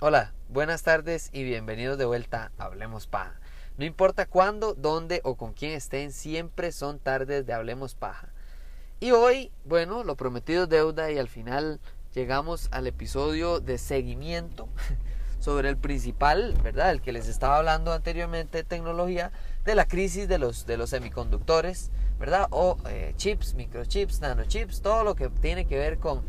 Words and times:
Hola, 0.00 0.34
buenas 0.50 0.82
tardes 0.82 1.30
y 1.32 1.44
bienvenidos 1.44 1.96
de 1.96 2.04
vuelta 2.04 2.52
a 2.58 2.64
Hablemos 2.64 3.06
Paja. 3.06 3.40
No 3.78 3.86
importa 3.86 4.26
cuándo, 4.26 4.74
dónde 4.74 5.22
o 5.24 5.36
con 5.36 5.54
quién 5.54 5.72
estén, 5.72 6.12
siempre 6.12 6.72
son 6.72 6.98
tardes 6.98 7.46
de 7.46 7.54
Hablemos 7.54 7.94
Paja. 7.94 8.28
Y 9.00 9.12
hoy, 9.12 9.52
bueno, 9.64 10.04
lo 10.04 10.16
prometido 10.16 10.66
deuda 10.66 11.10
y 11.10 11.18
al 11.18 11.28
final 11.28 11.80
llegamos 12.14 12.68
al 12.72 12.86
episodio 12.86 13.60
de 13.60 13.78
seguimiento 13.78 14.68
sobre 15.40 15.68
el 15.70 15.76
principal, 15.76 16.54
¿verdad? 16.62 16.90
El 16.90 17.00
que 17.00 17.12
les 17.12 17.26
estaba 17.26 17.56
hablando 17.56 17.92
anteriormente 17.92 18.58
de 18.58 18.64
tecnología, 18.64 19.32
de 19.64 19.74
la 19.74 19.86
crisis 19.86 20.28
de 20.28 20.38
los, 20.38 20.66
de 20.66 20.76
los 20.76 20.90
semiconductores, 20.90 21.90
¿verdad? 22.18 22.48
O 22.50 22.78
eh, 22.88 23.14
chips, 23.16 23.54
microchips, 23.54 24.20
nanochips, 24.20 24.82
todo 24.82 25.04
lo 25.04 25.14
que 25.14 25.28
tiene 25.28 25.66
que 25.66 25.78
ver 25.78 25.98
con, 25.98 26.22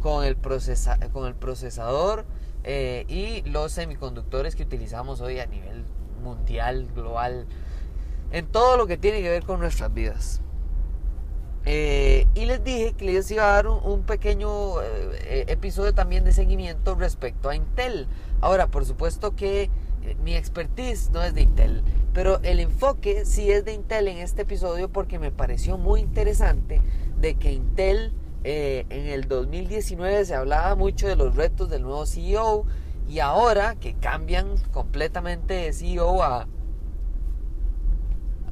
con, 0.00 0.24
el, 0.24 0.36
procesa, 0.36 0.98
con 1.12 1.26
el 1.26 1.34
procesador 1.34 2.24
eh, 2.64 3.04
y 3.08 3.42
los 3.48 3.72
semiconductores 3.72 4.56
que 4.56 4.62
utilizamos 4.62 5.20
hoy 5.20 5.40
a 5.40 5.46
nivel 5.46 5.84
mundial, 6.22 6.88
global, 6.94 7.46
en 8.32 8.46
todo 8.46 8.76
lo 8.76 8.86
que 8.86 8.96
tiene 8.96 9.20
que 9.22 9.28
ver 9.28 9.44
con 9.44 9.60
nuestras 9.60 9.92
vidas. 9.92 10.40
Eh, 11.66 12.26
y 12.34 12.46
les 12.46 12.64
dije 12.64 12.94
que 12.94 13.04
les 13.04 13.30
iba 13.30 13.44
a 13.44 13.54
dar 13.56 13.66
un, 13.66 14.02
pequeño 14.04 14.80
episodio 15.28 15.92
también 15.92 16.24
de 16.24 16.32
seguimiento 16.32 16.94
respecto 16.94 17.50
a 17.50 17.54
Intel. 17.54 18.08
Ahora, 18.40 18.68
por 18.68 18.86
supuesto 18.86 19.36
que 19.36 19.68
mi 20.22 20.34
expertise 20.34 21.10
no 21.10 21.22
es 21.22 21.34
de 21.34 21.42
Intel, 21.42 21.82
pero 22.12 22.40
el 22.42 22.60
enfoque 22.60 23.24
sí 23.24 23.50
es 23.50 23.64
de 23.64 23.72
Intel 23.72 24.08
en 24.08 24.18
este 24.18 24.42
episodio 24.42 24.88
porque 24.88 25.18
me 25.18 25.30
pareció 25.30 25.78
muy 25.78 26.00
interesante 26.00 26.80
de 27.18 27.34
que 27.34 27.52
Intel 27.52 28.12
eh, 28.42 28.86
en 28.88 29.06
el 29.06 29.28
2019 29.28 30.24
se 30.24 30.34
hablaba 30.34 30.74
mucho 30.74 31.06
de 31.06 31.16
los 31.16 31.36
retos 31.36 31.68
del 31.68 31.82
nuevo 31.82 32.06
CEO 32.06 32.64
y 33.08 33.18
ahora 33.18 33.74
que 33.74 33.94
cambian 33.94 34.56
completamente 34.72 35.54
de 35.54 35.72
CEO 35.72 36.22
a, 36.22 36.46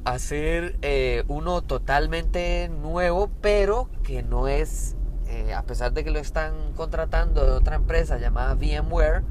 a 0.05 0.19
ser 0.19 0.77
eh, 0.81 1.23
uno 1.27 1.61
totalmente 1.61 2.69
nuevo, 2.69 3.31
pero 3.41 3.89
que 4.03 4.21
no 4.21 4.47
es, 4.47 4.95
eh, 5.27 5.53
a 5.53 5.63
pesar 5.63 5.93
de 5.93 6.03
que 6.03 6.11
lo 6.11 6.19
están 6.19 6.73
contratando 6.73 7.45
de 7.45 7.51
otra 7.51 7.75
empresa 7.75 8.17
llamada 8.17 8.55
VMware, 8.55 9.23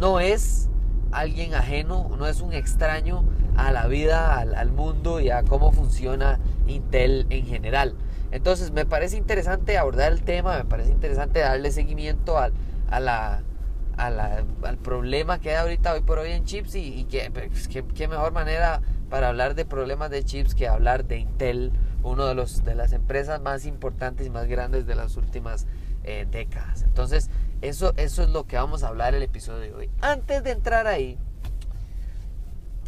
no 0.00 0.18
es 0.18 0.68
alguien 1.12 1.54
ajeno, 1.54 2.10
no 2.18 2.26
es 2.26 2.40
un 2.40 2.52
extraño 2.54 3.22
a 3.56 3.70
la 3.70 3.86
vida, 3.86 4.38
al, 4.38 4.72
mundo 4.72 5.20
y 5.20 5.30
a 5.30 5.42
cómo 5.42 5.72
funciona 5.72 6.40
Intel 6.66 7.26
en 7.28 7.46
general. 7.46 7.94
Entonces 8.32 8.70
me 8.70 8.86
parece 8.86 9.18
interesante 9.18 9.76
abordar 9.76 10.12
el 10.12 10.22
tema, 10.22 10.56
me 10.56 10.64
parece 10.64 10.90
interesante 10.90 11.40
darle 11.40 11.70
seguimiento 11.70 12.38
al, 12.38 12.54
al 12.88 14.78
problema 14.82 15.38
que 15.40 15.50
hay 15.50 15.56
ahorita 15.56 15.92
hoy 15.92 16.00
por 16.00 16.18
hoy 16.18 16.30
en 16.30 16.44
chips 16.44 16.74
y, 16.76 17.06
pues, 17.32 17.68
qué 17.68 18.08
mejor 18.08 18.32
manera 18.32 18.80
para 19.10 19.28
hablar 19.28 19.54
de 19.54 19.66
problemas 19.66 20.10
de 20.10 20.24
chips 20.24 20.54
que 20.54 20.66
hablar 20.68 21.04
de 21.04 21.18
Intel, 21.18 21.72
uno 22.02 22.24
de, 22.26 22.46
de 22.64 22.74
las 22.74 22.92
empresas 22.92 23.42
más 23.42 23.66
importantes 23.66 24.26
y 24.26 24.30
más 24.30 24.46
grandes 24.46 24.86
de 24.86 24.94
las 24.94 25.16
últimas 25.16 25.66
eh, 26.04 26.26
décadas. 26.30 26.82
Entonces 26.82 27.28
eso, 27.62 27.92
eso 27.96 28.22
es 28.22 28.28
lo 28.30 28.46
que 28.46 28.56
vamos 28.56 28.82
a 28.82 28.88
hablar 28.88 29.14
el 29.14 29.22
episodio 29.22 29.60
de 29.60 29.74
hoy. 29.74 29.90
Antes 30.00 30.42
de 30.42 30.50
entrar 30.50 30.86
ahí, 30.86 31.18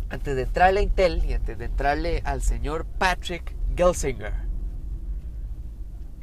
antes 0.08 0.36
de 0.36 0.42
entrarle 0.42 0.80
a 0.80 0.82
Intel 0.82 1.24
y 1.24 1.34
antes 1.34 1.58
de 1.58 1.64
entrarle 1.64 2.22
al 2.24 2.42
señor 2.42 2.84
Patrick 2.84 3.54
Gelsinger, 3.76 4.32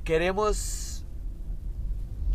queremos 0.03 1.05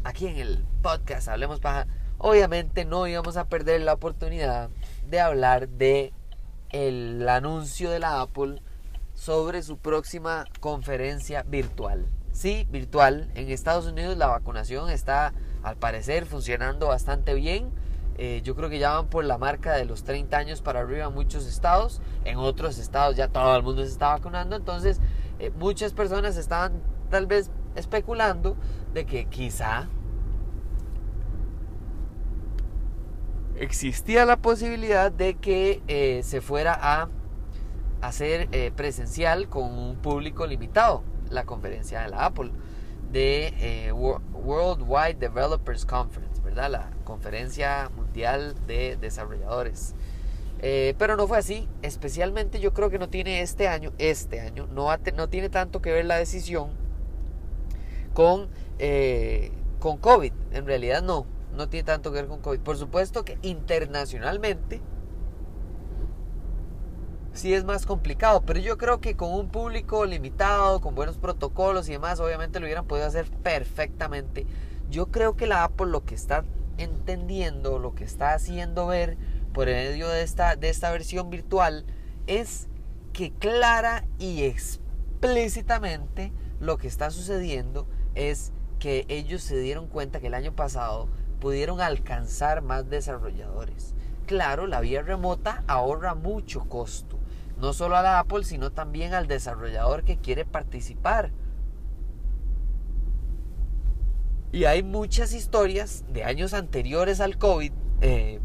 aquí 0.04 0.26
en 0.26 0.36
el 0.36 0.64
podcast 0.82 1.28
Hablemos 1.28 1.60
Paja, 1.60 1.86
obviamente 2.19 2.84
no 2.84 3.06
íbamos 3.06 3.36
a 3.36 3.48
perder 3.48 3.80
la 3.80 3.94
oportunidad 3.94 4.70
de 5.08 5.20
hablar 5.20 5.69
de 5.69 6.12
el 6.70 7.28
anuncio 7.28 7.91
de 7.91 8.00
la 8.00 8.20
Apple 8.20 8.60
sobre 9.14 9.62
su 9.62 9.78
próxima 9.78 10.44
conferencia 10.60 11.42
virtual. 11.44 12.06
Sí, 12.32 12.66
virtual. 12.70 13.30
En 13.34 13.48
Estados 13.48 13.86
Unidos 13.86 14.16
la 14.16 14.26
vacunación 14.26 14.91
está 14.91 15.32
al 15.64 15.76
parecer 15.76 16.26
funcionando 16.26 16.88
bastante 16.88 17.34
bien. 17.34 17.70
Eh, 18.16 18.42
yo 18.44 18.54
creo 18.54 18.69
que 18.69 18.78
ya 18.78 18.92
van 18.92 19.08
por 19.08 19.25
la 19.25 19.38
marca 19.38 19.72
de 19.72 19.86
los 19.86 20.04
30 20.04 20.36
años 20.36 20.62
para 20.62 20.80
arriba 20.80 21.06
en 21.06 21.14
muchos 21.14 21.47
estados. 21.47 22.00
En 22.25 22.36
otros 22.36 22.78
estados 22.78 23.16
ya 23.16 23.28
todo 23.28 23.56
el 23.56 23.62
mundo 23.62 23.82
se 23.82 23.91
está 23.91 24.08
vacunando. 24.10 24.54
Entonces 24.54 25.00
eh, 25.41 25.50
muchas 25.58 25.94
personas 25.94 26.36
estaban 26.36 26.80
tal 27.10 27.26
vez 27.26 27.50
especulando 27.74 28.56
de 28.92 29.06
que 29.06 29.24
quizá 29.24 29.88
existía 33.56 34.24
la 34.26 34.36
posibilidad 34.36 35.10
de 35.10 35.34
que 35.34 35.82
eh, 35.88 36.20
se 36.22 36.41
fuera 36.41 36.78
a 36.80 37.08
hacer 38.03 38.50
presencial 38.76 39.48
con 39.48 39.78
un 39.78 39.97
público 39.97 40.47
limitado 40.47 41.03
la 41.30 41.47
conferencia 41.47 42.03
de 42.03 42.08
la 42.10 42.26
Apple 42.26 42.50
de 43.14 43.54
eh, 43.60 43.92
Worldwide 43.92 45.14
Developers 45.14 45.86
Conference, 45.86 46.42
¿verdad? 46.42 46.70
La 46.70 46.91
conferencia 47.04 47.91
mundial 47.97 48.54
de 48.66 48.98
desarrolladores. 49.00 49.94
pero 50.60 51.16
no 51.16 51.26
fue 51.26 51.38
así, 51.38 51.69
especialmente 51.80 52.60
yo 52.60 52.74
creo 52.74 52.91
que 52.91 52.98
no 52.98 53.08
tiene 53.08 53.41
este 53.41 53.69
año, 53.69 53.92
este 53.98 54.41
año, 54.41 54.66
no, 54.66 54.88
no 55.14 55.28
tiene 55.28 55.48
tanto 55.48 55.80
que 55.80 55.92
ver 55.92 56.04
la 56.04 56.16
decisión 56.16 56.84
con, 58.14 58.48
eh, 58.78 59.53
con 59.80 59.98
COVID. 59.98 60.32
En 60.53 60.66
realidad 60.66 61.03
no, 61.03 61.26
no 61.54 61.69
tiene 61.69 61.84
tanto 61.84 62.10
que 62.10 62.22
ver 62.22 62.28
con 62.28 62.41
COVID. 62.41 62.60
Por 62.60 62.78
supuesto 62.78 63.24
que 63.24 63.36
internacionalmente 63.42 64.80
sí 67.34 67.53
es 67.53 67.65
más 67.65 67.84
complicado, 67.84 68.43
pero 68.47 68.61
yo 68.61 68.78
creo 68.78 69.00
que 69.00 69.17
con 69.17 69.33
un 69.33 69.49
público 69.49 70.06
limitado, 70.06 70.81
con 70.81 70.95
buenos 70.95 71.19
protocolos 71.19 71.89
y 71.89 71.93
demás, 71.93 72.21
obviamente 72.21 72.61
lo 72.61 72.67
hubieran 72.67 72.87
podido 72.87 73.06
hacer 73.06 73.27
perfectamente. 73.43 74.47
Yo 74.89 75.06
creo 75.06 75.37
que 75.37 75.47
la 75.47 75.65
Apple 75.65 75.89
lo 75.89 76.05
que 76.05 76.15
está 76.15 76.45
entendiendo, 76.78 77.78
lo 77.78 77.95
que 77.95 78.05
está 78.05 78.33
haciendo 78.33 78.87
ver 78.87 79.17
por 79.53 79.67
medio 79.67 80.09
de 80.09 80.22
esta, 80.22 80.56
de 80.56 80.69
esta 80.69 80.91
versión 80.91 81.28
virtual 81.28 81.84
es 82.27 82.69
que 83.12 83.33
clara 83.33 84.05
y 84.19 84.45
explícitamente 84.45 86.33
lo 86.61 86.78
que 86.78 86.89
está 86.89 87.11
sucediendo 87.11 87.87
es 88.15 88.53
que 88.78 89.05
ellos 89.09 89.43
se 89.43 89.56
dieron 89.59 89.89
cuenta 89.89 90.21
que 90.21 90.28
el 90.28 90.34
año 90.34 90.55
pasado 90.55 91.09
pudieron 91.41 91.81
alcanzar 91.81 92.62
más 92.62 92.89
desarrolladores. 92.89 93.95
Claro, 94.27 94.66
la 94.66 94.81
vía 94.81 95.03
remota 95.03 95.62
ahorra 95.66 96.15
mucho 96.15 96.61
costo, 96.69 97.19
no 97.59 97.72
solo 97.72 97.97
a 97.97 98.03
la 98.03 98.19
Apple, 98.19 98.44
sino 98.44 98.70
también 98.70 99.15
al 99.15 99.26
desarrollador 99.26 100.04
que 100.04 100.16
quiere 100.16 100.44
participar. 100.44 101.32
Y 104.53 104.66
hay 104.66 104.82
muchas 104.82 105.32
historias 105.34 106.04
de 106.12 106.25
años 106.25 106.54
anteriores 106.54 107.20
al 107.20 107.38
COVID 107.38 107.72
eh, 108.00 108.41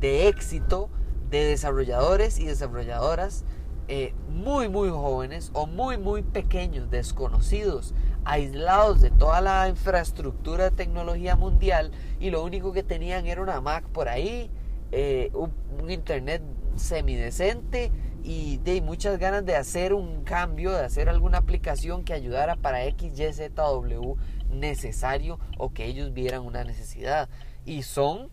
de 0.00 0.28
éxito 0.28 0.90
de 1.30 1.44
desarrolladores 1.44 2.38
y 2.38 2.44
desarrolladoras 2.44 3.44
eh, 3.88 4.14
muy 4.28 4.68
muy 4.68 4.90
jóvenes 4.90 5.50
o 5.52 5.66
muy 5.66 5.96
muy 5.96 6.22
pequeños, 6.22 6.90
desconocidos, 6.90 7.94
aislados 8.24 9.00
de 9.00 9.10
toda 9.10 9.40
la 9.40 9.68
infraestructura 9.68 10.64
de 10.64 10.70
tecnología 10.72 11.36
mundial 11.36 11.92
y 12.18 12.30
lo 12.30 12.42
único 12.42 12.72
que 12.72 12.82
tenían 12.82 13.26
era 13.26 13.40
una 13.40 13.60
Mac 13.60 13.84
por 13.90 14.08
ahí, 14.08 14.50
eh, 14.90 15.30
un, 15.34 15.88
internet 15.88 16.42
semidecente 16.74 17.92
y 18.26 18.56
de 18.56 18.80
muchas 18.80 19.20
ganas 19.20 19.46
de 19.46 19.54
hacer 19.54 19.94
un 19.94 20.24
cambio, 20.24 20.72
de 20.72 20.84
hacer 20.84 21.08
alguna 21.08 21.38
aplicación 21.38 22.02
que 22.02 22.12
ayudara 22.12 22.56
para 22.56 22.84
X, 22.86 23.16
Y, 23.16 23.32
Z, 23.32 23.62
W 23.62 24.16
necesario 24.50 25.38
o 25.58 25.72
que 25.72 25.84
ellos 25.84 26.12
vieran 26.12 26.42
una 26.42 26.64
necesidad. 26.64 27.28
Y 27.64 27.84
son, 27.84 28.28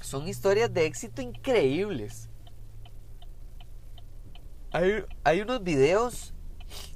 son 0.00 0.26
historias 0.26 0.74
de 0.74 0.86
éxito 0.86 1.22
increíbles. 1.22 2.28
Hay, 4.72 5.04
hay 5.22 5.40
unos 5.42 5.62
videos 5.62 6.34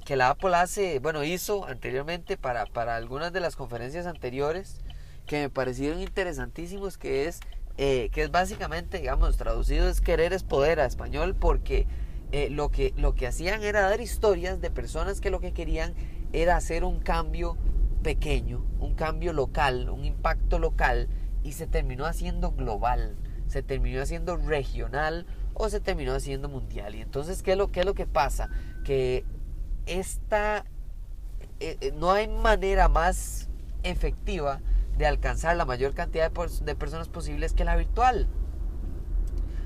que 0.03 0.17
la 0.17 0.31
Apple 0.31 0.55
hace, 0.55 0.99
bueno, 0.99 1.23
hizo 1.23 1.65
anteriormente 1.67 2.35
para, 2.35 2.65
para 2.65 2.97
algunas 2.97 3.31
de 3.31 3.39
las 3.39 3.55
conferencias 3.55 4.07
anteriores 4.07 4.81
que 5.25 5.39
me 5.39 5.49
parecieron 5.49 6.01
interesantísimos, 6.01 6.97
que 6.97 7.27
es, 7.27 7.39
eh, 7.77 8.09
que 8.11 8.23
es 8.23 8.31
básicamente, 8.31 8.97
digamos, 8.97 9.37
traducido 9.37 9.87
es 9.87 10.01
querer 10.01 10.33
es 10.33 10.43
poder 10.43 10.79
a 10.79 10.85
español, 10.85 11.35
porque 11.35 11.85
eh, 12.31 12.49
lo, 12.49 12.69
que, 12.69 12.93
lo 12.97 13.13
que 13.13 13.27
hacían 13.27 13.63
era 13.63 13.81
dar 13.81 14.01
historias 14.01 14.59
de 14.59 14.71
personas 14.71 15.21
que 15.21 15.29
lo 15.29 15.39
que 15.39 15.53
querían 15.53 15.93
era 16.33 16.55
hacer 16.55 16.83
un 16.83 16.99
cambio 16.99 17.55
pequeño, 18.03 18.65
un 18.79 18.95
cambio 18.95 19.31
local, 19.31 19.89
un 19.89 20.05
impacto 20.05 20.59
local, 20.59 21.07
y 21.43 21.53
se 21.53 21.67
terminó 21.67 22.05
haciendo 22.05 22.51
global. 22.51 23.15
se 23.47 23.63
terminó 23.63 24.01
haciendo 24.01 24.35
regional 24.35 25.25
o 25.53 25.69
se 25.69 25.79
terminó 25.79 26.13
haciendo 26.13 26.49
mundial. 26.49 26.95
Y 26.95 27.01
entonces, 27.01 27.43
¿qué 27.43 27.51
es 27.53 27.57
lo, 27.57 27.71
qué 27.71 27.81
es 27.81 27.85
lo 27.85 27.93
que 27.93 28.05
pasa? 28.05 28.49
Que 28.83 29.23
esta, 29.85 30.65
eh, 31.59 31.93
no 31.95 32.11
hay 32.11 32.27
manera 32.27 32.89
más 32.89 33.49
efectiva 33.83 34.59
de 34.97 35.05
alcanzar 35.05 35.55
la 35.55 35.65
mayor 35.65 35.93
cantidad 35.93 36.31
de, 36.31 36.75
personas 36.75 37.07
posibles 37.07 37.53
que 37.53 37.65
la 37.65 37.75
virtual. 37.75 38.27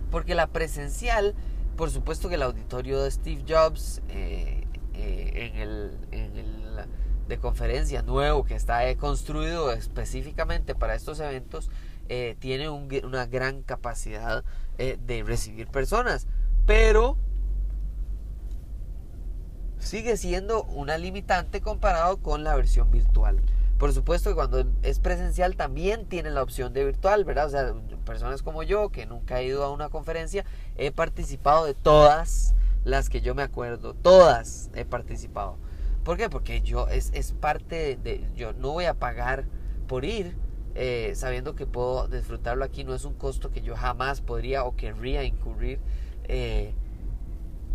Porque 0.10 0.36
la 0.36 0.48
presencial, 0.48 1.36
por 1.78 1.90
supuesto 1.90 2.30
que 2.30 2.36
el 2.36 2.44
auditorio 2.44 3.02
de 3.02 3.12
Steve 3.12 3.44
Jobs 3.48 4.02
eh, 4.10 4.68
el, 4.94 5.98
en 6.12 6.38
el 6.38 6.86
de 7.28 7.38
conferencia 7.38 8.02
nuevo 8.02 8.44
que 8.44 8.56
está 8.56 8.94
construido 8.98 9.72
específicamente 9.72 10.76
para 10.76 10.96
estos 10.96 11.20
eventos, 11.22 11.70
tiene 12.40 12.68
una 12.70 13.26
gran 13.26 13.64
capacidad 13.64 14.44
de 14.78 15.24
recibir 15.24 15.68
personas. 15.68 16.28
Pero 16.66 17.18
sigue 19.82 20.16
siendo 20.18 20.64
una 20.64 20.98
limitante 20.98 21.62
comparado 21.62 22.18
con 22.18 22.44
la 22.44 22.56
versión 22.56 22.92
virtual. 22.92 23.42
Por 23.82 23.94
supuesto 23.94 24.30
que 24.30 24.36
cuando 24.36 24.64
es 24.84 25.00
presencial 25.00 25.56
también 25.56 26.06
tiene 26.06 26.30
la 26.30 26.44
opción 26.44 26.72
de 26.72 26.86
virtual, 26.86 27.26
¿verdad? 27.26 27.48
O 27.48 27.50
sea, 27.50 27.74
personas 28.06 28.44
como 28.44 28.62
yo, 28.62 28.90
que 28.90 29.08
nunca 29.08 29.40
he 29.40 29.48
ido 29.48 29.64
a 29.64 29.72
una 29.72 29.90
conferencia, 29.90 30.46
he 30.78 30.92
participado 30.92 31.66
de 31.66 31.74
todas 31.74 32.54
las 32.84 33.10
que 33.10 33.22
yo 33.22 33.34
me 33.34 33.42
acuerdo, 33.42 33.96
todas 33.96 34.70
he 34.76 34.86
participado. 34.86 35.58
¿Por 36.04 36.16
qué? 36.18 36.30
Porque 36.30 36.62
yo 36.62 36.90
es, 36.90 37.10
es 37.16 37.32
parte 37.32 37.98
de, 37.98 38.24
yo 38.36 38.54
no 38.54 38.70
voy 38.70 38.86
a 38.86 38.94
pagar 38.94 39.46
por 39.88 40.06
ir 40.06 40.38
eh, 40.76 41.14
sabiendo 41.16 41.56
que 41.56 41.66
puedo 41.66 42.08
disfrutarlo 42.08 42.64
aquí, 42.64 42.84
no 42.84 42.94
es 42.94 43.04
un 43.04 43.16
costo 43.16 43.50
que 43.50 43.64
yo 43.64 43.76
jamás 43.76 44.22
podría 44.22 44.64
o 44.64 44.76
querría 44.76 45.24
incurrir. 45.24 45.80
Eh, 46.26 46.76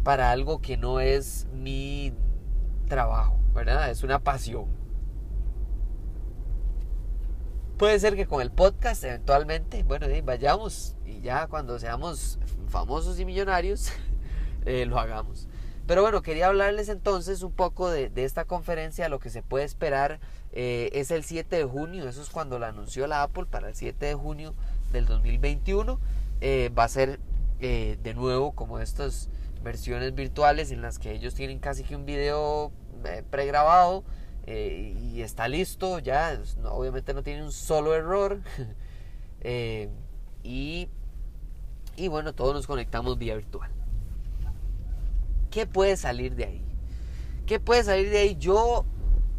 para 0.04 0.30
algo 0.30 0.60
que 0.60 0.76
no 0.76 1.00
es 1.00 1.48
mi 1.52 2.12
trabajo, 2.86 3.40
¿verdad? 3.52 3.90
Es 3.90 4.04
una 4.04 4.20
pasión. 4.20 4.85
Puede 7.78 7.98
ser 8.00 8.16
que 8.16 8.26
con 8.26 8.40
el 8.40 8.50
podcast 8.50 9.04
eventualmente, 9.04 9.82
bueno, 9.82 10.06
vayamos 10.24 10.96
y 11.04 11.20
ya 11.20 11.46
cuando 11.46 11.78
seamos 11.78 12.38
famosos 12.68 13.20
y 13.20 13.24
millonarios, 13.24 13.92
eh, 14.64 14.86
lo 14.86 14.98
hagamos. 14.98 15.46
Pero 15.86 16.02
bueno, 16.02 16.22
quería 16.22 16.46
hablarles 16.46 16.88
entonces 16.88 17.42
un 17.42 17.52
poco 17.52 17.90
de, 17.90 18.10
esta 18.16 18.44
conferencia, 18.46 19.08
lo 19.08 19.18
que 19.18 19.28
se 19.28 19.42
puede 19.42 19.64
esperar. 19.64 20.20
Eh, 20.52 20.88
es 20.94 21.10
el 21.10 21.22
7 21.22 21.54
de 21.54 21.64
junio, 21.64 22.08
eso 22.08 22.22
es 22.22 22.30
cuando 22.30 22.58
la 22.58 22.68
anunció 22.68 23.06
la 23.06 23.22
Apple 23.22 23.44
para 23.44 23.68
el 23.68 23.74
7 23.74 24.06
de 24.06 24.14
junio 24.14 24.54
del 24.92 25.04
2021. 25.04 26.00
Eh, 26.40 26.70
va 26.76 26.84
a 26.84 26.88
ser 26.88 27.20
de 27.58 28.12
nuevo 28.14 28.52
como 28.52 28.80
estos 28.80 29.28
versiones 29.62 30.14
virtuales 30.14 30.70
en 30.70 30.80
las 30.80 30.98
que 30.98 31.12
ellos 31.12 31.34
tienen 31.34 31.58
casi 31.58 31.82
que 31.82 31.96
un 31.96 32.06
video 32.06 32.70
eh, 33.04 33.22
pregrabado 33.30 34.04
eh, 34.46 34.96
y 35.12 35.22
está 35.22 35.48
listo, 35.48 35.98
ya 35.98 36.40
obviamente 36.64 37.12
no 37.14 37.22
tiene 37.22 37.42
un 37.42 37.52
solo 37.52 37.94
error. 37.94 38.40
Eh, 39.48 39.90
y, 40.42 40.88
y 41.94 42.08
bueno, 42.08 42.34
todos 42.34 42.52
nos 42.52 42.66
conectamos 42.66 43.16
vía 43.16 43.36
virtual. 43.36 43.70
¿Qué 45.50 45.66
puede 45.66 45.96
salir 45.96 46.34
de 46.34 46.46
ahí? 46.46 46.64
¿Qué 47.46 47.60
puede 47.60 47.84
salir 47.84 48.10
de 48.10 48.18
ahí? 48.18 48.36
Yo, 48.36 48.84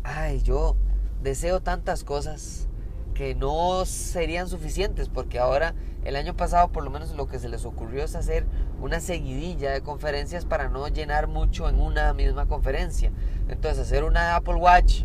ay, 0.04 0.42
yo 0.44 0.77
deseo 1.24 1.62
tantas 1.62 2.06
cosas 2.06 2.69
que 3.13 3.36
no 3.36 3.86
serían 3.86 4.48
suficientes 4.48 5.09
porque 5.09 5.39
ahora 5.39 5.75
el 6.07 6.15
año 6.15 6.38
pasado 6.38 6.69
por 6.69 6.86
lo 6.86 6.89
menos 6.89 7.13
lo 7.15 7.27
que 7.27 7.38
se 7.38 7.50
les 7.50 7.65
ocurrió 7.65 8.01
es 8.01 8.15
hacer 8.15 8.45
una 8.80 9.01
seguidilla 9.01 9.71
de 9.71 9.81
conferencias 9.81 10.45
para 10.45 10.69
no 10.69 10.88
llenar 10.88 11.27
mucho 11.27 11.68
en 11.68 11.81
una 11.81 12.13
misma 12.13 12.48
conferencia. 12.48 13.12
Entonces 13.50 13.80
hacer 13.80 14.06
una 14.06 14.38
Apple 14.38 14.56
Watch, 14.56 15.04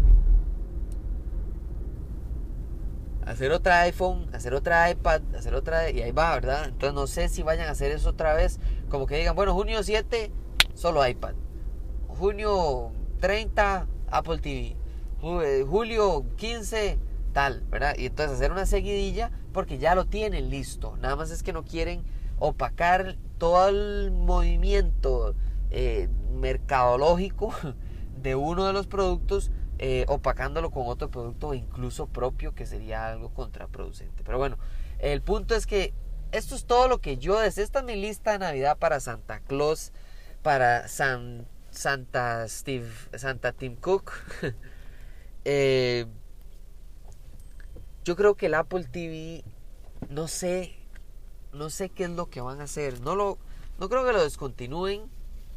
hacer 3.27 3.51
otra 3.51 3.81
iPhone, 3.81 4.29
hacer 4.33 4.55
otra 4.55 4.89
iPad, 4.93 5.23
hacer 5.37 5.57
otra 5.57 5.91
y 5.91 6.03
ahí 6.03 6.13
va, 6.13 6.35
¿verdad? 6.35 6.67
Entonces 6.67 6.95
no 6.95 7.09
sé 7.09 7.29
si 7.29 7.43
vayan 7.43 7.67
a 7.67 7.73
hacer 7.73 7.91
eso 7.91 8.11
otra 8.11 8.35
vez, 8.35 8.61
como 8.89 9.07
que 9.07 9.17
digan, 9.17 9.35
bueno, 9.35 9.55
junio 9.55 9.83
7 9.83 10.31
solo 10.75 11.05
iPad. 11.05 11.35
Junio 12.07 12.93
30 13.19 13.89
Apple 14.09 14.39
TV. 14.39 14.77
Eh, 15.25 15.65
julio 15.69 16.27
15 16.37 17.01
tal, 17.33 17.63
¿verdad? 17.71 17.97
Y 17.99 18.07
entonces 18.07 18.37
hacer 18.37 18.53
una 18.53 18.67
seguidilla 18.67 19.33
porque 19.53 19.79
ya 19.79 19.95
lo 19.95 20.07
tienen 20.07 20.51
listo. 20.51 20.97
Nada 21.01 21.17
más 21.17 21.31
es 21.31 21.43
que 21.43 21.53
no 21.53 21.65
quieren 21.65 22.03
opacar 22.39 23.17
todo 23.39 23.69
el 23.69 24.11
movimiento 24.11 25.35
eh, 25.71 26.09
mercadológico 26.33 27.55
de 28.23 28.35
uno 28.35 28.67
de 28.67 28.73
los 28.73 28.87
productos, 28.87 29.51
eh, 29.79 30.05
opacándolo 30.09 30.71
con 30.71 30.87
otro 30.87 31.11
producto 31.11 31.55
incluso 31.55 32.07
propio, 32.07 32.55
que 32.55 32.67
sería 32.67 33.09
algo 33.09 33.31
contraproducente. 33.31 34.23
Pero 34.25 34.39
bueno, 34.39 34.59
el 34.99 35.23
punto 35.23 35.55
es 35.55 35.67
que 35.67 35.93
esto 36.33 36.55
es 36.55 36.65
todo 36.65 36.89
lo 36.89 37.01
que 37.01 37.19
yo 37.19 37.39
deseo. 37.39 37.65
Esta 37.65 37.81
es 37.81 37.85
mi 37.85 37.97
lista 37.97 38.33
de 38.33 38.39
Navidad 38.39 38.79
para 38.79 39.01
Santa 39.01 39.41
Claus, 39.41 39.93
para 40.43 40.89
San, 40.89 41.47
Santa 41.71 42.49
Steve, 42.49 42.89
Santa 43.15 43.53
Tim 43.53 43.77
Cook. 43.77 44.13
eh, 45.45 46.07
yo 48.05 48.17
creo 48.17 48.35
que 48.35 48.47
el 48.47 48.55
Apple 48.55 48.85
TV, 48.85 49.45
no 50.09 50.27
sé, 50.27 50.75
no 51.53 51.71
sé 51.71 51.89
qué 51.89 52.05
es 52.05 52.11
lo 52.11 52.29
que 52.31 52.41
van 52.41 52.61
a 52.61 52.65
hacer. 52.65 53.01
No, 53.01 53.15
lo, 53.15 53.39
no 53.79 53.89
creo 53.89 54.05
que 54.05 54.13
lo 54.13 54.23
descontinúen, 54.23 55.03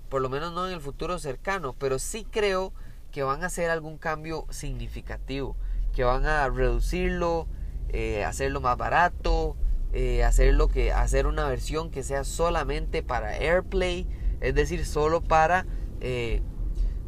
por 0.09 0.21
lo 0.21 0.29
menos 0.29 0.53
no 0.53 0.67
en 0.67 0.73
el 0.73 0.81
futuro 0.81 1.17
cercano, 1.17 1.73
pero 1.77 1.97
sí 1.97 2.25
creo 2.29 2.71
que 3.11 3.23
van 3.23 3.43
a 3.43 3.47
hacer 3.47 3.69
algún 3.69 3.97
cambio 3.97 4.45
significativo, 4.49 5.55
que 5.93 6.03
van 6.03 6.25
a 6.25 6.47
reducirlo, 6.49 7.47
eh, 7.89 8.23
hacerlo 8.23 8.61
más 8.61 8.77
barato, 8.77 9.55
eh, 9.93 10.23
hacerlo 10.23 10.67
que, 10.67 10.91
hacer 10.91 11.25
una 11.25 11.47
versión 11.47 11.89
que 11.89 12.03
sea 12.03 12.23
solamente 12.25 13.01
para 13.01 13.37
AirPlay, 13.37 14.07
es 14.41 14.53
decir, 14.53 14.85
solo 14.85 15.21
para, 15.21 15.65
eh, 16.01 16.41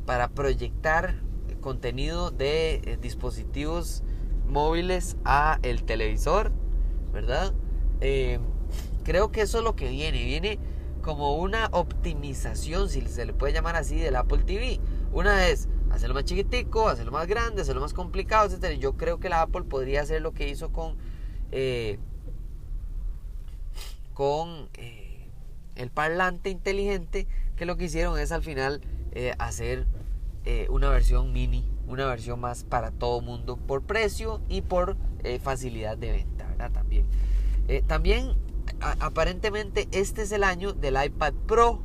para 0.06 0.30
proyectar 0.30 1.22
contenido 1.60 2.32
de 2.32 2.98
dispositivos 3.02 4.04
móviles 4.48 5.18
a 5.26 5.60
el 5.62 5.84
televisor, 5.84 6.52
¿verdad? 7.14 7.54
Eh, 8.02 8.40
creo 9.04 9.32
que 9.32 9.42
eso 9.42 9.60
es 9.60 9.64
lo 9.64 9.76
que 9.76 9.90
viene. 9.90 10.24
Viene 10.24 10.60
como 11.02 11.38
una 11.38 11.68
optimización, 11.72 12.90
si 12.90 13.02
se 13.02 13.26
le 13.26 13.34
puede 13.34 13.54
llamar 13.54 13.76
así, 13.76 13.98
del 13.98 14.16
Apple 14.16 14.44
TV. 14.44 14.80
Una 15.12 15.48
es 15.48 15.68
hacerlo 15.92 16.16
más 16.16 16.26
chiquitico, 16.26 16.90
hacerlo 16.90 17.12
más 17.12 17.28
grande, 17.28 17.62
hacerlo 17.62 17.82
más 17.82 17.94
complicado, 17.94 18.54
etc. 18.54 18.80
Yo 18.80 18.98
creo 18.98 19.20
que 19.20 19.30
la 19.30 19.42
Apple 19.42 19.64
podría 19.64 20.02
hacer 20.02 20.22
lo 20.22 20.34
que 20.34 20.50
hizo 20.50 20.72
con, 20.72 20.98
eh, 21.52 22.00
con 24.14 24.70
eh, 24.76 25.30
el 25.76 25.90
parlante 25.92 26.50
inteligente, 26.50 27.28
que 27.56 27.66
lo 27.66 27.78
que 27.78 27.86
hicieron 27.86 28.20
es 28.20 28.32
al 28.32 28.44
final 28.44 28.82
hacer 29.40 29.88
una 30.70 30.90
versión 30.90 31.34
mini 31.34 31.66
una 31.88 32.06
versión 32.06 32.40
más 32.40 32.64
para 32.64 32.92
todo 32.92 33.22
mundo 33.22 33.58
por 33.58 33.84
precio 33.84 34.42
y 34.50 34.62
por 34.62 34.98
eh, 35.24 35.40
facilidad 35.40 35.98
de 35.98 36.12
venta, 36.12 36.48
¿verdad? 36.48 36.72
También. 36.72 37.06
Eh, 37.68 37.84
también, 37.86 38.36
aparentemente, 38.80 39.88
este 39.92 40.24
es 40.24 40.32
el 40.32 40.44
año 40.44 40.74
del 40.74 40.98
iPad 41.04 41.34
Pro. 41.48 41.82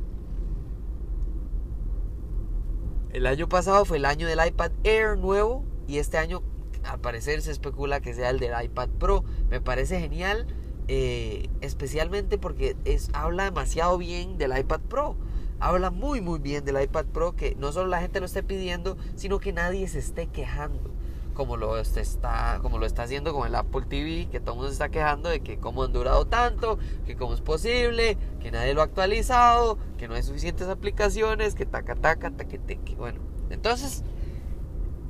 El 3.11 3.27
año 3.27 3.47
pasado 3.47 3.85
fue 3.85 3.97
el 3.97 4.05
año 4.05 4.27
del 4.27 4.39
iPad 4.45 4.71
Air 4.83 5.17
nuevo 5.17 5.63
y 5.87 5.97
este 5.97 6.17
año, 6.17 6.41
al 6.83 6.99
parecer, 6.99 7.41
se 7.41 7.51
especula 7.51 8.01
que 8.01 8.13
sea 8.13 8.29
el 8.29 8.39
del 8.39 8.53
iPad 8.61 8.89
Pro. 8.99 9.23
Me 9.49 9.61
parece 9.61 9.99
genial, 9.99 10.47
eh, 10.87 11.49
especialmente 11.61 12.37
porque 12.37 12.75
habla 13.13 13.45
demasiado 13.45 13.97
bien 13.97 14.37
del 14.37 14.57
iPad 14.57 14.81
Pro 14.81 15.15
habla 15.63 15.91
muy 15.91 16.19
muy 16.19 16.39
bien 16.39 16.65
del 16.65 16.81
iPad 16.81 17.05
Pro 17.05 17.35
que 17.35 17.55
no 17.55 17.71
solo 17.71 17.87
la 17.87 18.01
gente 18.01 18.19
lo 18.19 18.25
esté 18.25 18.43
pidiendo, 18.43 18.97
sino 19.15 19.39
que 19.39 19.53
nadie 19.53 19.87
se 19.87 19.99
esté 19.99 20.27
quejando. 20.27 20.91
Como 21.33 21.57
lo 21.57 21.79
está, 21.79 22.59
como 22.61 22.77
lo 22.77 22.85
está 22.85 23.03
haciendo 23.03 23.33
con 23.33 23.47
el 23.47 23.55
Apple 23.55 23.85
TV, 23.89 24.27
que 24.29 24.39
todo 24.39 24.51
el 24.51 24.57
mundo 24.57 24.67
se 24.67 24.73
está 24.73 24.89
quejando 24.89 25.29
de 25.29 25.39
que 25.39 25.57
cómo 25.57 25.83
han 25.83 25.91
durado 25.91 26.25
tanto, 26.25 26.77
que 27.07 27.15
cómo 27.15 27.33
es 27.33 27.41
posible, 27.41 28.17
que 28.39 28.51
nadie 28.51 28.75
lo 28.75 28.81
ha 28.81 28.83
actualizado, 28.83 29.79
que 29.97 30.07
no 30.07 30.13
hay 30.13 30.21
suficientes 30.21 30.67
aplicaciones, 30.67 31.55
que 31.55 31.65
taca 31.65 31.95
taca, 31.95 32.29
taque 32.29 32.59
teque. 32.59 32.93
Bueno, 32.95 33.19
entonces, 33.49 34.03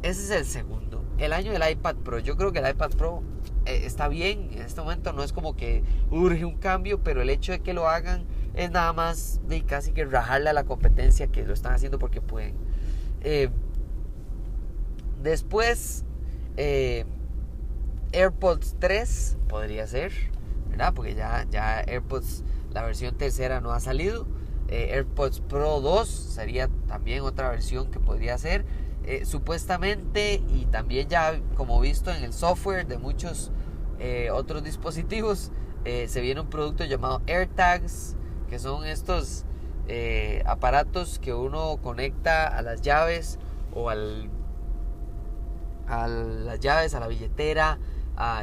ese 0.02 0.24
es 0.24 0.32
el 0.32 0.46
segundo. 0.46 1.04
El 1.18 1.34
año 1.34 1.52
del 1.52 1.70
iPad 1.70 1.96
Pro. 1.98 2.20
Yo 2.20 2.38
creo 2.38 2.54
que 2.54 2.60
el 2.60 2.70
iPad 2.70 2.92
Pro 2.92 3.22
eh, 3.66 3.82
está 3.86 4.08
bien. 4.08 4.50
En 4.54 4.62
este 4.62 4.80
momento 4.80 5.12
no 5.12 5.24
es 5.24 5.34
como 5.34 5.58
que 5.58 5.84
urge 6.10 6.46
un 6.46 6.56
cambio, 6.56 7.04
pero 7.04 7.22
el 7.22 7.30
hecho 7.30 7.52
de 7.52 7.60
que 7.60 7.74
lo 7.74 7.90
hagan 7.90 8.26
es 8.54 8.72
nada 8.72 8.94
más 8.94 9.42
de 9.48 9.64
casi 9.64 9.92
que 9.92 10.06
rajarle 10.06 10.50
a 10.50 10.54
la 10.54 10.64
competencia 10.64 11.28
que 11.28 11.44
lo 11.44 11.54
están 11.54 11.74
haciendo 11.74 11.98
porque 12.00 12.22
pueden. 12.22 12.56
Eh, 13.22 13.50
después, 15.22 16.06
eh, 16.58 17.06
AirPods 18.12 18.76
3 18.80 19.38
podría 19.50 19.88
ser, 19.88 20.12
¿verdad? 20.70 20.94
Porque 20.94 21.16
ya, 21.16 21.48
ya 21.50 21.80
AirPods, 21.80 22.44
la 22.72 22.84
versión 22.84 23.18
tercera 23.18 23.60
no 23.60 23.72
ha 23.72 23.80
salido. 23.80 24.28
Eh, 24.68 24.92
AirPods 24.94 25.42
Pro 25.42 25.82
2 25.82 26.08
sería 26.08 26.70
también 26.88 27.22
otra 27.22 27.50
versión 27.50 27.90
que 27.92 28.00
podría 28.00 28.38
ser. 28.38 28.66
Supuestamente, 29.26 30.42
y 30.48 30.66
también 30.72 31.10
ya 31.10 31.38
como 31.58 31.82
visto 31.82 32.10
en 32.10 32.24
el 32.24 32.32
software 32.32 32.88
de 32.88 32.98
muchos 32.98 33.52
otros 34.32 34.64
dispositivos, 34.64 35.52
se 35.84 36.22
viene 36.22 36.40
un 36.40 36.50
producto 36.50 36.86
llamado 36.86 37.22
AirTags, 37.28 38.16
que 38.54 38.60
son 38.60 38.86
estos 38.86 39.46
aparatos 40.46 41.18
que 41.18 41.34
uno 41.34 41.80
conecta 41.82 42.48
a 42.48 42.62
las 42.62 42.84
llaves 42.84 43.40
o 43.74 43.90
al, 43.90 44.30
a 45.88 46.08
las 46.08 46.60
llaves, 46.60 46.94
a 46.94 47.00
la 47.00 47.08
billetera, 47.08 47.80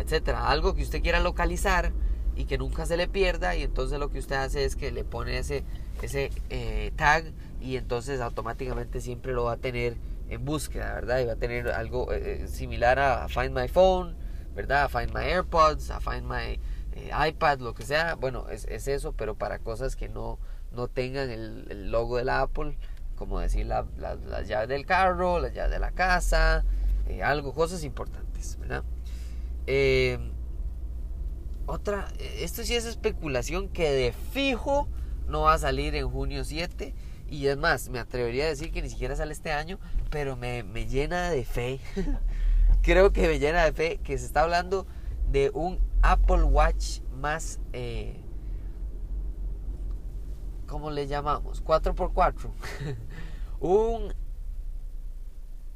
etcétera. 0.01 0.49
Algo 0.49 0.75
que 0.75 0.83
usted 0.83 1.01
quiera 1.01 1.21
localizar 1.21 1.93
y 2.35 2.47
que 2.47 2.59
nunca 2.59 2.87
se 2.87 2.97
le 2.97 3.07
pierda 3.07 3.55
y 3.55 3.63
entonces 3.63 4.01
lo 4.01 4.11
que 4.11 4.19
usted 4.19 4.35
hace 4.35 4.65
es 4.65 4.75
que 4.75 4.91
le 4.91 5.05
pone 5.05 5.39
ese, 5.39 5.63
ese 6.03 6.33
eh, 6.49 6.91
tag 6.97 7.33
y 7.61 7.77
entonces 7.77 8.21
automáticamente 8.21 9.01
siempre 9.01 9.33
lo 9.33 9.45
va 9.45 9.53
a 9.53 9.57
tener 9.59 9.97
en 10.29 10.45
búsqueda, 10.45 10.93
¿verdad? 10.93 11.21
Y 11.21 11.27
va 11.27 11.35
a 11.35 11.37
tener 11.37 11.69
algo 11.69 12.13
eh, 12.13 12.43
eh, 12.43 12.49
similar 12.49 12.99
a 12.99 13.29
Find 13.29 13.57
My 13.57 13.69
Phone, 13.69 14.17
¿verdad? 14.57 14.85
A 14.85 14.89
Find 14.89 15.15
My 15.15 15.25
AirPods, 15.25 15.93
a 15.93 16.01
Find 16.01 16.25
My 16.25 16.59
iPad, 17.29 17.61
lo 17.61 17.75
que 17.75 17.85
sea. 17.85 18.15
Bueno, 18.15 18.49
es, 18.49 18.67
eso, 18.67 19.13
pero 19.13 19.35
para 19.35 19.59
cosas 19.59 19.97
que 19.97 20.09
no, 20.09 20.39
no 20.73 20.89
tengan 20.89 21.31
el, 21.31 21.91
logo 21.91 22.17
de 22.17 22.25
la 22.25 22.43
Apple, 22.43 22.77
como 23.17 23.41
decir 23.41 23.67
las 23.67 23.87
llaves 24.49 24.69
del 24.69 24.87
carro, 24.87 25.41
las 25.41 25.53
llaves 25.53 25.73
de 25.73 25.79
la 25.79 25.93
casa, 25.93 26.65
algo, 27.23 27.55
cosas 27.55 27.85
importantes, 27.85 28.59
¿verdad? 28.59 28.85
otra, 31.67 32.09
esto 32.19 32.65
sí 32.65 32.75
es 32.75 32.85
especulación 32.85 33.69
que 33.69 33.91
de 33.93 34.13
fijo 34.13 34.89
no 35.29 35.43
va 35.43 35.55
a 35.55 35.59
salir 35.59 35.95
en 35.95 36.09
junio 36.09 36.45
7. 36.45 36.95
Y 37.29 37.47
es 37.47 37.57
más, 37.57 37.89
me 37.89 38.01
atrevería 38.01 38.45
a 38.45 38.49
decir 38.49 38.73
que 38.73 38.83
ni 38.83 38.91
siquiera 38.91 39.15
sale 39.15 39.33
este 39.33 39.53
año, 39.53 39.79
pero 40.11 40.37
me, 40.37 40.65
llena 40.87 41.31
de 41.31 41.45
fe. 41.45 41.81
Creo 42.83 43.13
que 43.13 43.29
me 43.29 43.39
llena 43.39 43.65
de 43.65 43.73
fe 43.73 44.01
que 44.03 44.19
se 44.19 44.27
está 44.27 44.43
hablando 44.43 44.87
de 45.31 45.51
un 45.55 45.79
Apple 46.03 46.43
Watch 46.45 47.01
más... 47.17 47.61
Eh, 47.73 48.21
¿Cómo 50.67 50.91
le 50.91 51.07
llamamos? 51.09 51.65
4x4. 51.65 52.51
un, 53.61 54.15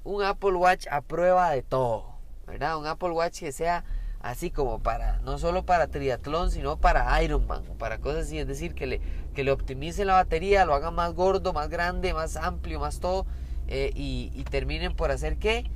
un 0.04 0.22
Apple 0.22 0.54
Watch 0.54 0.86
a 0.90 1.00
prueba 1.00 1.50
de 1.50 1.62
todo. 1.62 2.14
¿Verdad? 2.46 2.78
Un 2.78 2.86
Apple 2.86 3.10
Watch 3.10 3.40
que 3.40 3.52
sea 3.52 3.84
así 4.24 4.50
como 4.50 4.78
para, 4.78 5.18
no 5.18 5.38
solo 5.38 5.66
para 5.66 5.88
triatlón, 5.88 6.50
sino 6.50 6.78
para 6.78 7.22
Ironman, 7.22 7.62
para 7.78 7.98
cosas 7.98 8.26
así, 8.26 8.38
es 8.38 8.46
decir, 8.46 8.74
que 8.74 8.86
le, 8.86 9.00
que 9.34 9.44
le 9.44 9.52
optimice 9.52 10.06
la 10.06 10.14
batería, 10.14 10.64
lo 10.64 10.74
hagan 10.74 10.94
más 10.94 11.12
gordo, 11.12 11.52
más 11.52 11.68
grande, 11.68 12.14
más 12.14 12.36
amplio, 12.36 12.80
más 12.80 13.00
todo, 13.00 13.26
eh, 13.68 13.92
y, 13.94 14.42
terminen 14.44 14.96
por 14.96 15.10
hacer 15.10 15.36
que 15.36 15.70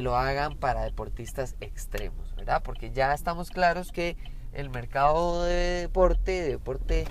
lo 0.00 0.16
hagan 0.16 0.56
para 0.56 0.84
deportistas 0.84 1.56
extremos, 1.60 2.29
Porque 2.58 2.90
ya 2.90 3.14
estamos 3.14 3.50
claros 3.50 3.92
que 3.92 4.16
el 4.52 4.70
mercado 4.70 5.44
de 5.44 5.82
deporte, 5.82 6.32
de 6.42 6.48
deporte 6.48 7.04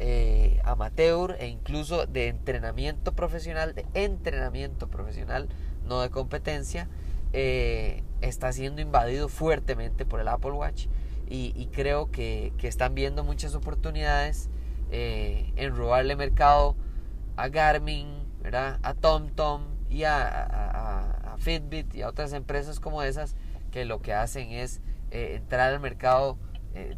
eh, 0.00 0.60
amateur 0.64 1.36
e 1.38 1.46
incluso 1.46 2.06
de 2.06 2.26
entrenamiento 2.26 3.12
profesional, 3.12 3.74
de 3.76 3.86
entrenamiento 3.94 4.88
profesional, 4.88 5.48
no 5.86 6.00
de 6.00 6.10
competencia, 6.10 6.88
eh, 7.32 8.02
está 8.20 8.52
siendo 8.52 8.80
invadido 8.80 9.28
fuertemente 9.28 10.04
por 10.04 10.20
el 10.20 10.26
Apple 10.26 10.52
Watch 10.52 10.86
y, 11.32 11.68
creo 11.72 12.10
que, 12.10 12.52
están 12.62 12.96
viendo 12.96 13.22
muchas 13.22 13.54
oportunidades 13.54 14.50
eh, 14.90 15.52
en 15.54 15.76
robarle 15.76 16.16
mercado 16.16 16.74
a 17.36 17.48
Garmin, 17.48 18.08
¿verdad? 18.42 18.80
a 18.82 18.94
TomTom 18.94 19.62
y 19.88 20.02
a, 20.04 21.36
Fitbit 21.38 21.94
y 21.94 22.02
a 22.02 22.08
otras 22.08 22.34
empresas 22.34 22.80
como 22.80 23.02
esas 23.02 23.34
que 23.70 23.84
lo 23.84 24.00
que 24.00 24.12
hacen 24.12 24.52
es 24.52 24.80
eh, 25.10 25.34
entrar 25.36 25.72
al 25.72 25.80
mercado 25.80 26.38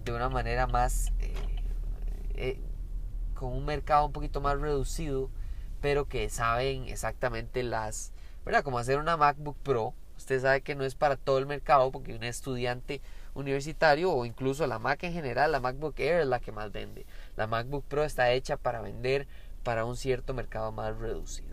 de 0.04 0.12
una 0.12 0.28
manera 0.28 0.66
más 0.66 1.12
con 3.32 3.52
un 3.54 3.64
mercado 3.64 4.04
un 4.04 4.12
poquito 4.12 4.42
más 4.42 4.60
reducido 4.60 5.30
pero 5.80 6.04
que 6.04 6.28
saben 6.28 6.84
exactamente 6.88 7.62
las 7.62 8.12
¿verdad? 8.44 8.64
como 8.64 8.78
hacer 8.78 8.98
una 8.98 9.16
MacBook 9.16 9.56
Pro 9.62 9.94
Usted 10.22 10.40
sabe 10.40 10.60
que 10.60 10.76
no 10.76 10.84
es 10.84 10.94
para 10.94 11.16
todo 11.16 11.38
el 11.38 11.46
mercado 11.46 11.90
porque 11.90 12.14
un 12.14 12.22
estudiante 12.22 13.00
universitario 13.34 14.12
o 14.12 14.24
incluso 14.24 14.68
la 14.68 14.78
Mac 14.78 15.02
en 15.02 15.12
general, 15.12 15.50
la 15.50 15.58
MacBook 15.58 15.98
Air 15.98 16.20
es 16.20 16.28
la 16.28 16.38
que 16.38 16.52
más 16.52 16.70
vende. 16.70 17.06
La 17.36 17.48
MacBook 17.48 17.84
Pro 17.86 18.04
está 18.04 18.30
hecha 18.30 18.56
para 18.56 18.80
vender 18.80 19.26
para 19.64 19.84
un 19.84 19.96
cierto 19.96 20.32
mercado 20.32 20.70
más 20.70 20.96
reducido. 20.96 21.51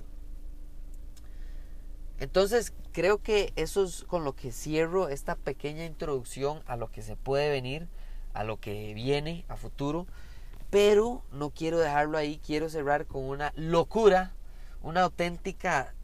Entonces 2.20 2.74
creo 2.92 3.22
que 3.22 3.54
eso 3.56 3.84
es 3.84 4.04
con 4.04 4.24
lo 4.24 4.36
que 4.36 4.52
cierro 4.52 5.10
esta 5.10 5.36
pequeña 5.36 5.86
introducción 5.86 6.62
a 6.66 6.76
lo 6.76 6.92
que 6.92 7.02
se 7.02 7.16
puede 7.16 7.50
venir, 7.50 7.88
a 8.34 8.44
lo 8.44 8.58
que 8.58 8.94
viene 8.94 9.46
a 9.48 9.56
futuro. 9.56 10.06
Pero 10.70 11.24
no 11.32 11.50
quiero 11.50 11.80
dejarlo 11.80 12.18
ahí, 12.18 12.40
quiero 12.46 12.70
cerrar 12.70 13.06
con 13.06 13.24
una 13.24 13.54
locura, 13.56 14.34
una 14.82 15.02
auténtica 15.02 15.96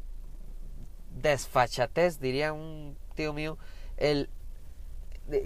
desfachatez, 1.21 2.19
diría 2.19 2.51
un 2.53 2.97
tío 3.15 3.31
mío, 3.33 3.57
el, 3.97 4.29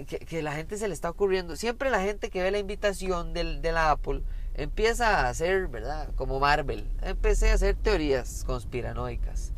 que, 0.06 0.42
la 0.42 0.54
gente 0.54 0.78
se 0.78 0.88
le 0.88 0.94
está 0.94 1.10
ocurriendo. 1.10 1.56
Siempre 1.56 1.90
la 1.90 2.02
gente 2.02 2.30
que 2.30 2.42
ve 2.42 2.52
la 2.52 2.60
invitación 2.60 3.34
del, 3.34 3.62
de 3.62 3.72
la 3.72 3.92
Apple 3.92 4.22
empieza 4.56 5.22
a 5.22 5.30
hacer, 5.30 5.68
¿verdad? 5.68 6.10
Como 6.16 6.40
Marvel. 6.40 6.90
Empecé 7.02 7.52
a 7.52 7.56
hacer 7.56 7.76
teorías 7.76 8.44
conspiranoicas. 8.46 9.54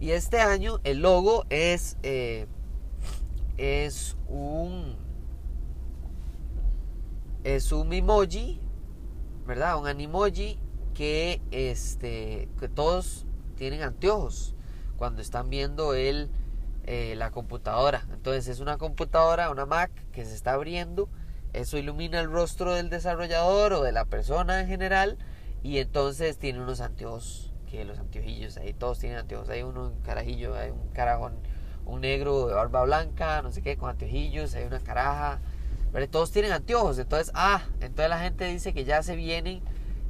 Y 0.00 0.10
este 0.10 0.40
año 0.40 0.78
el 0.84 1.00
logo 1.00 1.44
es, 1.48 1.96
eh, 2.02 2.46
es 3.56 4.16
un 4.28 4.96
es 7.44 7.70
un 7.70 7.92
emoji, 7.92 8.60
¿verdad? 9.46 9.78
Un 9.78 9.86
animoji 9.86 10.58
que 10.94 11.40
este 11.50 12.48
que 12.58 12.68
todos 12.68 13.24
tienen 13.56 13.82
anteojos 13.82 14.54
cuando 14.96 15.22
están 15.22 15.50
viendo 15.50 15.94
el, 15.94 16.30
eh, 16.84 17.14
la 17.16 17.30
computadora. 17.30 18.06
Entonces 18.12 18.48
es 18.48 18.60
una 18.60 18.78
computadora, 18.78 19.50
una 19.50 19.66
Mac 19.66 19.90
que 20.12 20.24
se 20.24 20.34
está 20.34 20.54
abriendo. 20.54 21.08
Eso 21.52 21.78
ilumina 21.78 22.20
el 22.20 22.30
rostro 22.30 22.74
del 22.74 22.90
desarrollador 22.90 23.72
o 23.72 23.82
de 23.82 23.92
la 23.92 24.04
persona 24.04 24.60
en 24.60 24.68
general. 24.68 25.18
Y 25.62 25.78
entonces 25.78 26.38
tiene 26.38 26.60
unos 26.60 26.80
anteojos, 26.80 27.52
que 27.66 27.84
los 27.84 27.98
anteojillos, 27.98 28.56
ahí 28.56 28.72
todos 28.72 28.98
tienen 28.98 29.18
anteojos. 29.18 29.48
Hay 29.48 29.62
uno, 29.62 29.88
un 29.88 30.00
carajillo, 30.02 30.54
hay 30.54 30.70
un 30.70 30.88
carajón, 30.88 31.34
un 31.84 32.00
negro 32.00 32.48
de 32.48 32.54
barba 32.54 32.84
blanca, 32.84 33.42
no 33.42 33.52
sé 33.52 33.62
qué, 33.62 33.76
con 33.76 33.90
anteojillos, 33.90 34.54
hay 34.54 34.64
una 34.64 34.80
caraja. 34.80 35.40
Pero 35.92 36.08
todos 36.08 36.30
tienen 36.32 36.52
anteojos. 36.52 36.98
Entonces, 36.98 37.32
ah, 37.34 37.62
entonces 37.80 38.08
la 38.08 38.18
gente 38.18 38.46
dice 38.46 38.72
que 38.72 38.84
ya 38.84 39.02
se 39.02 39.16
vienen 39.16 39.62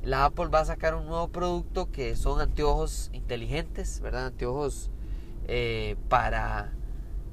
la 0.06 0.26
Apple 0.26 0.46
va 0.46 0.60
a 0.60 0.64
sacar 0.64 0.94
un 0.94 1.06
nuevo 1.06 1.28
producto 1.28 1.90
que 1.90 2.14
son 2.14 2.40
anteojos 2.40 3.10
inteligentes, 3.12 4.00
¿verdad? 4.00 4.26
Anteojos 4.26 4.88
eh, 5.48 5.96
para 6.08 6.72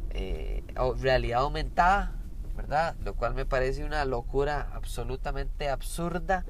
eh, 0.09 0.63
realidad 0.99 1.41
aumentada, 1.41 2.15
¿verdad? 2.55 2.95
Lo 3.03 3.13
cual 3.13 3.35
me 3.35 3.45
parece 3.45 3.85
una 3.85 4.05
locura 4.05 4.69
absolutamente 4.73 5.69
absurda. 5.69 6.45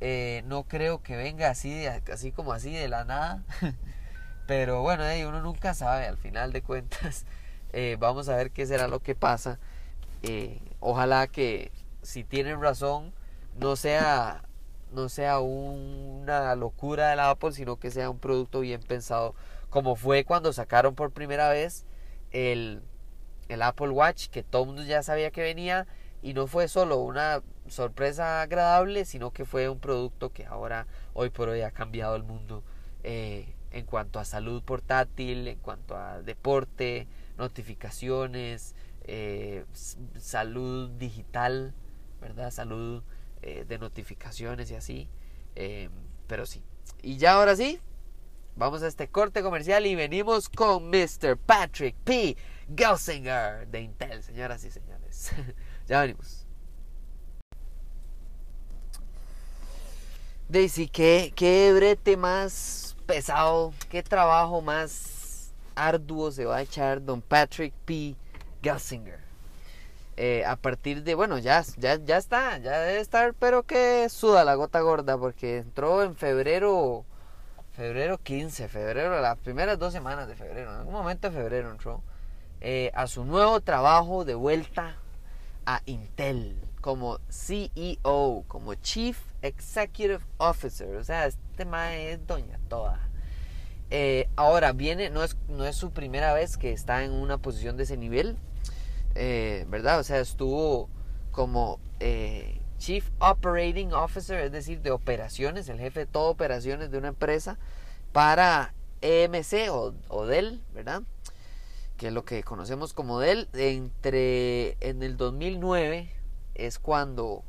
Eh, 0.00 0.42
no 0.46 0.64
creo 0.64 1.02
que 1.02 1.16
venga 1.16 1.50
así, 1.50 1.86
así 1.86 2.32
como 2.32 2.52
así 2.52 2.72
de 2.72 2.88
la 2.88 3.04
nada. 3.04 3.42
Pero 4.46 4.82
bueno, 4.82 5.04
uno 5.28 5.42
nunca 5.42 5.74
sabe, 5.74 6.06
al 6.06 6.18
final 6.18 6.52
de 6.52 6.62
cuentas. 6.62 7.24
vamos 7.98 8.28
a 8.30 8.36
ver 8.36 8.52
qué 8.52 8.64
será 8.64 8.88
lo 8.88 9.00
que 9.00 9.14
pasa. 9.14 9.58
ojalá 10.80 11.26
que 11.26 11.72
si 12.02 12.24
tienen 12.24 12.62
razón, 12.62 13.12
no 13.58 13.76
sea 13.76 14.46
no 14.92 15.08
sea 15.08 15.40
una 15.40 16.54
locura 16.54 17.10
de 17.10 17.16
la 17.16 17.30
Apple, 17.30 17.52
sino 17.52 17.76
que 17.76 17.90
sea 17.90 18.10
un 18.10 18.18
producto 18.18 18.60
bien 18.60 18.80
pensado, 18.80 19.34
como 19.70 19.96
fue 19.96 20.24
cuando 20.24 20.52
sacaron 20.52 20.94
por 20.94 21.12
primera 21.12 21.48
vez 21.48 21.84
el, 22.30 22.82
el 23.48 23.62
Apple 23.62 23.90
Watch, 23.90 24.28
que 24.28 24.42
todo 24.42 24.62
el 24.62 24.68
mundo 24.68 24.82
ya 24.84 25.02
sabía 25.02 25.30
que 25.30 25.42
venía, 25.42 25.86
y 26.26 26.34
no 26.34 26.48
fue 26.48 26.66
solo 26.66 26.96
una 26.96 27.40
sorpresa 27.68 28.42
agradable, 28.42 29.04
sino 29.04 29.30
que 29.30 29.44
fue 29.44 29.68
un 29.68 29.78
producto 29.78 30.32
que 30.32 30.44
ahora, 30.44 30.88
hoy 31.14 31.30
por 31.30 31.48
hoy, 31.48 31.60
ha 31.60 31.70
cambiado 31.70 32.16
el 32.16 32.24
mundo 32.24 32.64
eh, 33.04 33.54
en 33.70 33.86
cuanto 33.86 34.18
a 34.18 34.24
salud 34.24 34.60
portátil, 34.64 35.46
en 35.46 35.58
cuanto 35.60 35.96
a 35.96 36.22
deporte, 36.22 37.06
notificaciones, 37.38 38.74
eh, 39.04 39.66
salud 40.18 40.90
digital, 40.98 41.72
¿verdad? 42.20 42.50
Salud 42.50 43.04
eh, 43.42 43.64
de 43.68 43.78
notificaciones 43.78 44.68
y 44.72 44.74
así. 44.74 45.08
Eh, 45.54 45.90
pero 46.26 46.44
sí. 46.44 46.60
Y 47.02 47.18
ya 47.18 47.34
ahora 47.34 47.54
sí, 47.54 47.78
vamos 48.56 48.82
a 48.82 48.88
este 48.88 49.06
corte 49.06 49.44
comercial 49.44 49.86
y 49.86 49.94
venimos 49.94 50.48
con 50.48 50.90
Mr. 50.90 51.36
Patrick 51.36 51.94
P. 52.02 52.36
Gelsinger 52.76 53.68
de 53.68 53.80
Intel, 53.82 54.24
señoras 54.24 54.64
y 54.64 54.72
señores. 54.72 55.30
Ya 55.86 56.00
venimos. 56.00 56.46
Daisy, 60.48 60.88
qué, 60.88 61.32
qué 61.34 61.72
brete 61.72 62.16
más 62.16 62.96
pesado, 63.06 63.72
qué 63.90 64.02
trabajo 64.02 64.60
más 64.62 65.52
arduo 65.74 66.30
se 66.30 66.44
va 66.44 66.56
a 66.56 66.62
echar 66.62 67.04
don 67.04 67.20
Patrick 67.20 67.74
P. 67.84 68.16
Gelsinger. 68.62 69.20
Eh, 70.16 70.44
a 70.46 70.56
partir 70.56 71.02
de, 71.02 71.14
bueno, 71.14 71.38
ya, 71.38 71.62
ya, 71.76 71.96
ya 71.96 72.16
está, 72.16 72.58
ya 72.58 72.80
debe 72.80 73.00
estar, 73.00 73.34
pero 73.34 73.64
que 73.64 74.08
suda 74.08 74.44
la 74.44 74.54
gota 74.54 74.80
gorda, 74.80 75.18
porque 75.18 75.58
entró 75.58 76.02
en 76.02 76.16
febrero, 76.16 77.04
febrero 77.72 78.16
15, 78.18 78.68
febrero, 78.68 79.20
las 79.20 79.36
primeras 79.38 79.78
dos 79.78 79.92
semanas 79.92 80.26
de 80.26 80.36
febrero, 80.36 80.70
en 80.72 80.78
algún 80.78 80.94
momento 80.94 81.28
de 81.28 81.36
febrero 81.36 81.70
entró, 81.70 82.02
eh, 82.60 82.90
a 82.94 83.06
su 83.06 83.24
nuevo 83.24 83.60
trabajo 83.60 84.24
de 84.24 84.34
vuelta 84.34 84.96
a 85.66 85.82
Intel 85.86 86.56
como 86.80 87.18
CEO, 87.28 88.44
como 88.46 88.74
Chief 88.74 89.18
Executive 89.42 90.20
Officer. 90.38 90.96
O 90.96 91.04
sea, 91.04 91.26
este 91.26 91.64
mae 91.64 92.12
es 92.12 92.26
doña 92.26 92.60
toda. 92.68 93.00
Eh, 93.90 94.28
ahora 94.36 94.72
viene, 94.72 95.10
no 95.10 95.22
es, 95.22 95.36
no 95.48 95.64
es 95.64 95.76
su 95.76 95.90
primera 95.90 96.32
vez 96.32 96.56
que 96.56 96.72
está 96.72 97.04
en 97.04 97.12
una 97.12 97.38
posición 97.38 97.76
de 97.76 97.84
ese 97.84 97.96
nivel, 97.96 98.36
eh, 99.14 99.64
¿verdad? 99.68 99.98
O 100.00 100.04
sea, 100.04 100.20
estuvo 100.20 100.88
como 101.30 101.80
eh, 102.00 102.60
Chief 102.78 103.08
Operating 103.18 103.92
Officer, 103.92 104.38
es 104.40 104.52
decir, 104.52 104.80
de 104.82 104.90
operaciones, 104.90 105.68
el 105.68 105.78
jefe 105.78 106.00
de 106.00 106.06
todo 106.06 106.30
operaciones 106.30 106.90
de 106.90 106.98
una 106.98 107.08
empresa 107.08 107.58
para 108.12 108.74
EMC 109.00 109.70
o, 109.70 109.94
o 110.08 110.26
Dell, 110.26 110.62
¿verdad? 110.74 111.02
Que 111.96 112.08
es 112.08 112.12
lo 112.12 112.24
que 112.24 112.42
conocemos 112.42 112.92
como 112.92 113.20
Dell, 113.20 113.48
entre 113.54 114.76
en 114.80 115.02
el 115.02 115.16
2009 115.16 116.10
es 116.54 116.78
cuando, 116.78 117.42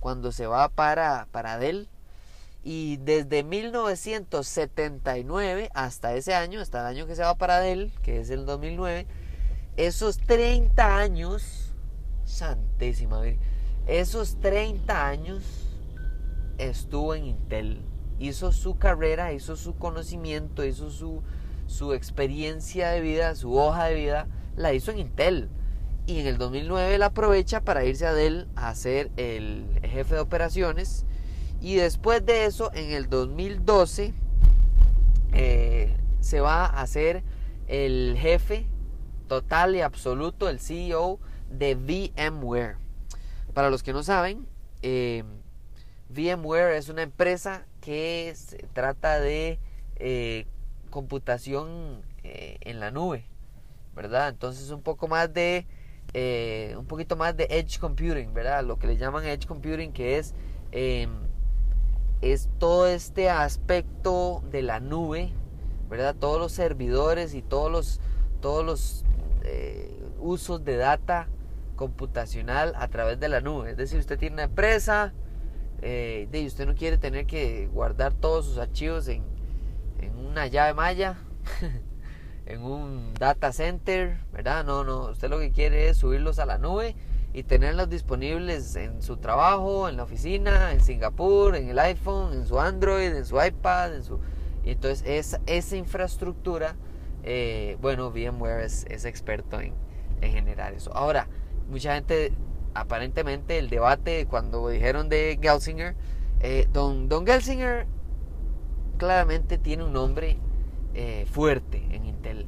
cuando 0.00 0.32
se 0.32 0.46
va 0.46 0.68
para, 0.68 1.26
para 1.32 1.58
Dell. 1.58 1.88
Y 2.62 2.98
desde 2.98 3.42
1979 3.44 5.70
hasta 5.74 6.14
ese 6.14 6.34
año, 6.34 6.60
hasta 6.60 6.80
el 6.80 6.86
año 6.86 7.06
que 7.06 7.14
se 7.14 7.22
va 7.22 7.36
para 7.36 7.60
Dell, 7.60 7.92
que 8.02 8.20
es 8.20 8.30
el 8.30 8.46
2009, 8.46 9.06
esos 9.76 10.18
30 10.18 10.98
años, 10.98 11.72
santísima, 12.24 13.22
esos 13.86 14.40
30 14.40 15.08
años 15.08 15.68
estuvo 16.58 17.14
en 17.14 17.26
Intel. 17.26 17.80
Hizo 18.18 18.52
su 18.52 18.76
carrera, 18.76 19.32
hizo 19.32 19.56
su 19.56 19.76
conocimiento, 19.76 20.64
hizo 20.64 20.90
su, 20.90 21.22
su 21.68 21.92
experiencia 21.92 22.90
de 22.90 23.00
vida, 23.00 23.36
su 23.36 23.54
hoja 23.54 23.84
de 23.84 23.94
vida, 23.94 24.26
la 24.56 24.72
hizo 24.72 24.90
en 24.90 24.98
Intel 24.98 25.48
y 26.06 26.18
en 26.20 26.26
el 26.26 26.38
2009 26.38 26.94
él 26.94 27.02
aprovecha 27.02 27.60
para 27.60 27.84
irse 27.84 28.06
a 28.06 28.14
Dell 28.14 28.48
a 28.56 28.74
ser 28.74 29.10
el 29.16 29.66
jefe 29.82 30.14
de 30.14 30.20
operaciones 30.20 31.04
y 31.60 31.76
después 31.76 32.24
de 32.24 32.46
eso 32.46 32.72
en 32.74 32.90
el 32.90 33.08
2012 33.08 34.14
eh, 35.34 35.96
se 36.20 36.40
va 36.40 36.64
a 36.64 36.86
ser 36.86 37.22
el 37.66 38.16
jefe 38.18 38.66
total 39.28 39.76
y 39.76 39.82
absoluto, 39.82 40.48
el 40.48 40.60
CEO 40.60 41.20
de 41.50 41.74
VMware. 41.74 42.76
Para 43.52 43.70
los 43.70 43.82
que 43.82 43.92
no 43.92 44.02
saben, 44.02 44.46
eh, 44.82 45.24
VMware 46.08 46.76
es 46.76 46.88
una 46.88 47.02
empresa 47.02 47.66
que 47.82 48.32
se 48.34 48.58
trata 48.72 49.20
de 49.20 49.58
eh, 49.96 50.46
computación 50.90 52.02
en 52.22 52.80
la 52.80 52.90
nube, 52.90 53.24
¿verdad? 53.94 54.28
Entonces 54.28 54.70
un 54.70 54.82
poco 54.82 55.08
más 55.08 55.32
de 55.32 55.66
eh, 56.14 56.74
un 56.78 56.86
poquito 56.86 57.16
más 57.16 57.36
de 57.36 57.46
edge 57.50 57.78
computing, 57.78 58.32
¿verdad? 58.32 58.64
Lo 58.64 58.78
que 58.78 58.86
le 58.86 58.96
llaman 58.96 59.26
edge 59.26 59.46
computing, 59.46 59.92
que 59.92 60.18
es, 60.18 60.34
em, 60.72 61.10
es 62.22 62.48
todo 62.58 62.86
este 62.86 63.28
aspecto 63.28 64.42
de 64.50 64.62
la 64.62 64.80
nube, 64.80 65.32
¿verdad? 65.90 66.16
Todos 66.18 66.40
los 66.40 66.52
servidores 66.52 67.34
y 67.34 67.42
todos 67.42 67.70
los, 67.70 68.00
todos 68.40 68.64
los 68.64 69.04
eh, 69.44 69.94
usos 70.18 70.64
de 70.64 70.76
data 70.76 71.28
computacional 71.76 72.72
a 72.76 72.88
través 72.88 73.20
de 73.20 73.28
la 73.28 73.40
nube. 73.40 73.72
Es 73.72 73.76
decir, 73.76 73.98
usted 73.98 74.18
tiene 74.18 74.34
una 74.34 74.44
empresa 74.44 75.12
eh, 75.82 76.26
y 76.32 76.46
usted 76.46 76.66
no 76.66 76.74
quiere 76.74 76.96
tener 76.96 77.26
que 77.26 77.68
guardar 77.68 78.14
todos 78.14 78.46
sus 78.46 78.58
archivos 78.58 79.08
en 79.08 79.22
una 80.38 80.46
llave 80.46 80.72
maya. 80.72 81.16
en 82.46 82.62
un 82.62 83.12
data 83.14 83.52
center, 83.52 84.18
¿verdad? 84.32 84.64
No, 84.64 84.84
no, 84.84 85.10
usted 85.10 85.28
lo 85.28 85.40
que 85.40 85.50
quiere 85.50 85.88
es 85.88 85.96
subirlos 85.96 86.38
a 86.38 86.46
la 86.46 86.58
nube 86.58 86.94
y 87.34 87.42
tenerlos 87.42 87.90
disponibles 87.90 88.76
en 88.76 89.02
su 89.02 89.16
trabajo, 89.16 89.88
en 89.88 89.96
la 89.96 90.04
oficina, 90.04 90.72
en 90.72 90.80
Singapur, 90.80 91.56
en 91.56 91.68
el 91.68 91.78
iPhone, 91.80 92.32
en 92.32 92.46
su 92.46 92.60
Android, 92.60 93.14
en 93.14 93.26
su 93.26 93.42
iPad, 93.42 93.96
en 93.96 94.04
su... 94.04 94.20
Entonces 94.64 95.04
esa, 95.06 95.40
esa 95.46 95.76
infraestructura, 95.76 96.76
eh, 97.24 97.76
bueno, 97.82 98.10
VMware 98.10 98.60
es, 98.60 99.04
experto 99.04 99.60
en, 99.60 99.74
en, 100.20 100.32
generar 100.32 100.72
eso. 100.72 100.94
Ahora, 100.94 101.26
mucha 101.68 101.96
gente, 101.96 102.32
aparentemente 102.74 103.58
el 103.58 103.68
debate 103.68 104.26
cuando 104.26 104.68
dijeron 104.68 105.08
de 105.08 105.36
Gelsinger, 105.42 105.96
eh, 106.40 106.68
don, 106.72 107.08
don 107.08 107.26
Gelsinger 107.26 107.88
claramente 108.98 109.56
tiene 109.56 109.84
un 109.84 109.92
nombre 109.92 110.36
eh, 110.94 111.26
fuerte 111.30 111.82
en 111.90 112.04
Intel. 112.04 112.46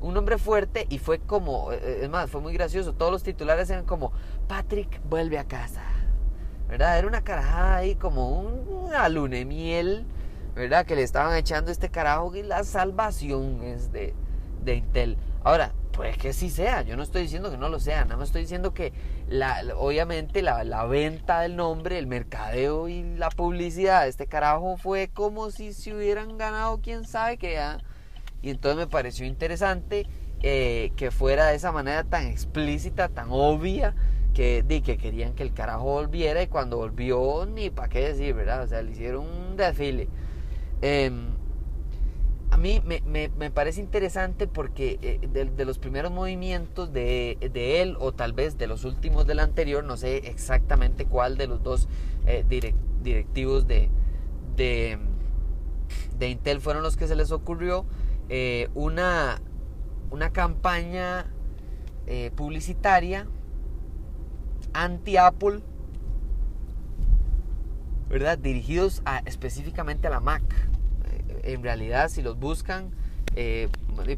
Un 0.00 0.14
nombre 0.14 0.38
fuerte 0.38 0.86
y 0.88 0.98
fue 0.98 1.18
como, 1.18 1.72
eh, 1.72 2.00
es 2.02 2.10
más, 2.10 2.30
fue 2.30 2.40
muy 2.40 2.54
gracioso. 2.54 2.94
Todos 2.94 3.12
los 3.12 3.22
titulares 3.22 3.70
eran 3.70 3.84
como, 3.84 4.12
Patrick 4.48 5.00
vuelve 5.08 5.38
a 5.38 5.44
casa. 5.44 5.82
¿Verdad? 6.68 6.98
Era 6.98 7.06
una 7.06 7.22
carajada 7.22 7.76
ahí 7.76 7.96
como 7.96 8.30
un, 8.40 8.66
una 8.68 9.08
miel, 9.44 10.06
¿verdad? 10.54 10.86
Que 10.86 10.96
le 10.96 11.02
estaban 11.02 11.36
echando 11.36 11.70
este 11.70 11.90
carajo 11.90 12.34
y 12.34 12.42
la 12.42 12.64
salvación 12.64 13.62
es 13.62 13.92
de, 13.92 14.14
de 14.64 14.76
Intel. 14.76 15.16
Ahora, 15.42 15.72
pues 16.00 16.16
que 16.16 16.32
sí 16.32 16.48
sea, 16.48 16.80
yo 16.80 16.96
no 16.96 17.02
estoy 17.02 17.20
diciendo 17.20 17.50
que 17.50 17.58
no 17.58 17.68
lo 17.68 17.78
sea, 17.78 18.04
nada 18.04 18.16
más 18.16 18.28
estoy 18.28 18.40
diciendo 18.40 18.72
que 18.72 18.94
la, 19.28 19.62
obviamente 19.76 20.40
la, 20.40 20.64
la, 20.64 20.86
venta 20.86 21.42
del 21.42 21.56
nombre, 21.56 21.98
el 21.98 22.06
mercadeo 22.06 22.88
y 22.88 23.02
la 23.02 23.28
publicidad 23.28 24.04
de 24.04 24.08
este 24.08 24.26
carajo 24.26 24.78
fue 24.78 25.10
como 25.12 25.50
si 25.50 25.74
se 25.74 25.94
hubieran 25.94 26.38
ganado 26.38 26.80
quién 26.80 27.04
sabe 27.04 27.36
qué. 27.36 27.58
¿ah? 27.58 27.76
Y 28.40 28.48
entonces 28.48 28.78
me 28.78 28.86
pareció 28.86 29.26
interesante 29.26 30.06
eh, 30.42 30.90
que 30.96 31.10
fuera 31.10 31.48
de 31.48 31.56
esa 31.56 31.70
manera 31.70 32.02
tan 32.02 32.28
explícita, 32.28 33.10
tan 33.10 33.26
obvia, 33.28 33.94
que, 34.32 34.62
de, 34.62 34.80
que 34.80 34.96
querían 34.96 35.34
que 35.34 35.42
el 35.42 35.52
carajo 35.52 35.84
volviera 35.84 36.42
y 36.42 36.46
cuando 36.46 36.78
volvió, 36.78 37.44
ni 37.44 37.68
para 37.68 37.90
qué 37.90 38.08
decir, 38.08 38.32
¿verdad? 38.32 38.62
O 38.62 38.66
sea, 38.66 38.80
le 38.80 38.92
hicieron 38.92 39.26
un 39.26 39.54
desfile. 39.58 40.08
Eh, 40.80 41.10
a 42.50 42.56
mí 42.56 42.82
me, 42.84 43.00
me, 43.02 43.28
me, 43.28 43.50
parece 43.50 43.80
interesante 43.80 44.48
porque 44.48 44.98
eh, 45.02 45.48
de, 45.56 45.64
los 45.64 45.78
primeros 45.78 46.10
movimientos 46.10 46.92
de, 46.92 47.38
de, 47.52 47.80
él 47.80 47.96
o 48.00 48.12
tal 48.12 48.32
vez 48.32 48.58
de 48.58 48.66
los 48.66 48.84
últimos 48.84 49.26
del 49.26 49.38
anterior, 49.38 49.84
no 49.84 49.96
sé 49.96 50.16
exactamente 50.28 51.04
cuál 51.06 51.36
de 51.36 51.46
los 51.46 51.62
dos 51.62 51.88
eh, 52.26 52.44
direct, 52.48 52.76
directivos 53.02 53.68
de, 53.68 53.88
de, 54.56 54.98
de, 56.18 56.28
Intel 56.28 56.60
fueron 56.60 56.82
los 56.82 56.96
que 56.96 57.06
se 57.06 57.14
les 57.14 57.30
ocurrió 57.30 57.86
eh, 58.28 58.68
una, 58.74 59.40
una 60.10 60.30
campaña 60.32 61.26
publicitaria 62.34 63.28
anti-Apple, 64.72 65.60
¿verdad? 68.08 68.36
Dirigidos 68.36 69.00
a, 69.04 69.18
específicamente 69.18 70.08
a 70.08 70.10
la 70.10 70.18
Mac 70.18 70.42
en 71.44 71.62
realidad 71.62 72.08
si 72.08 72.22
los 72.22 72.38
buscan, 72.38 72.90
eh, 73.36 73.68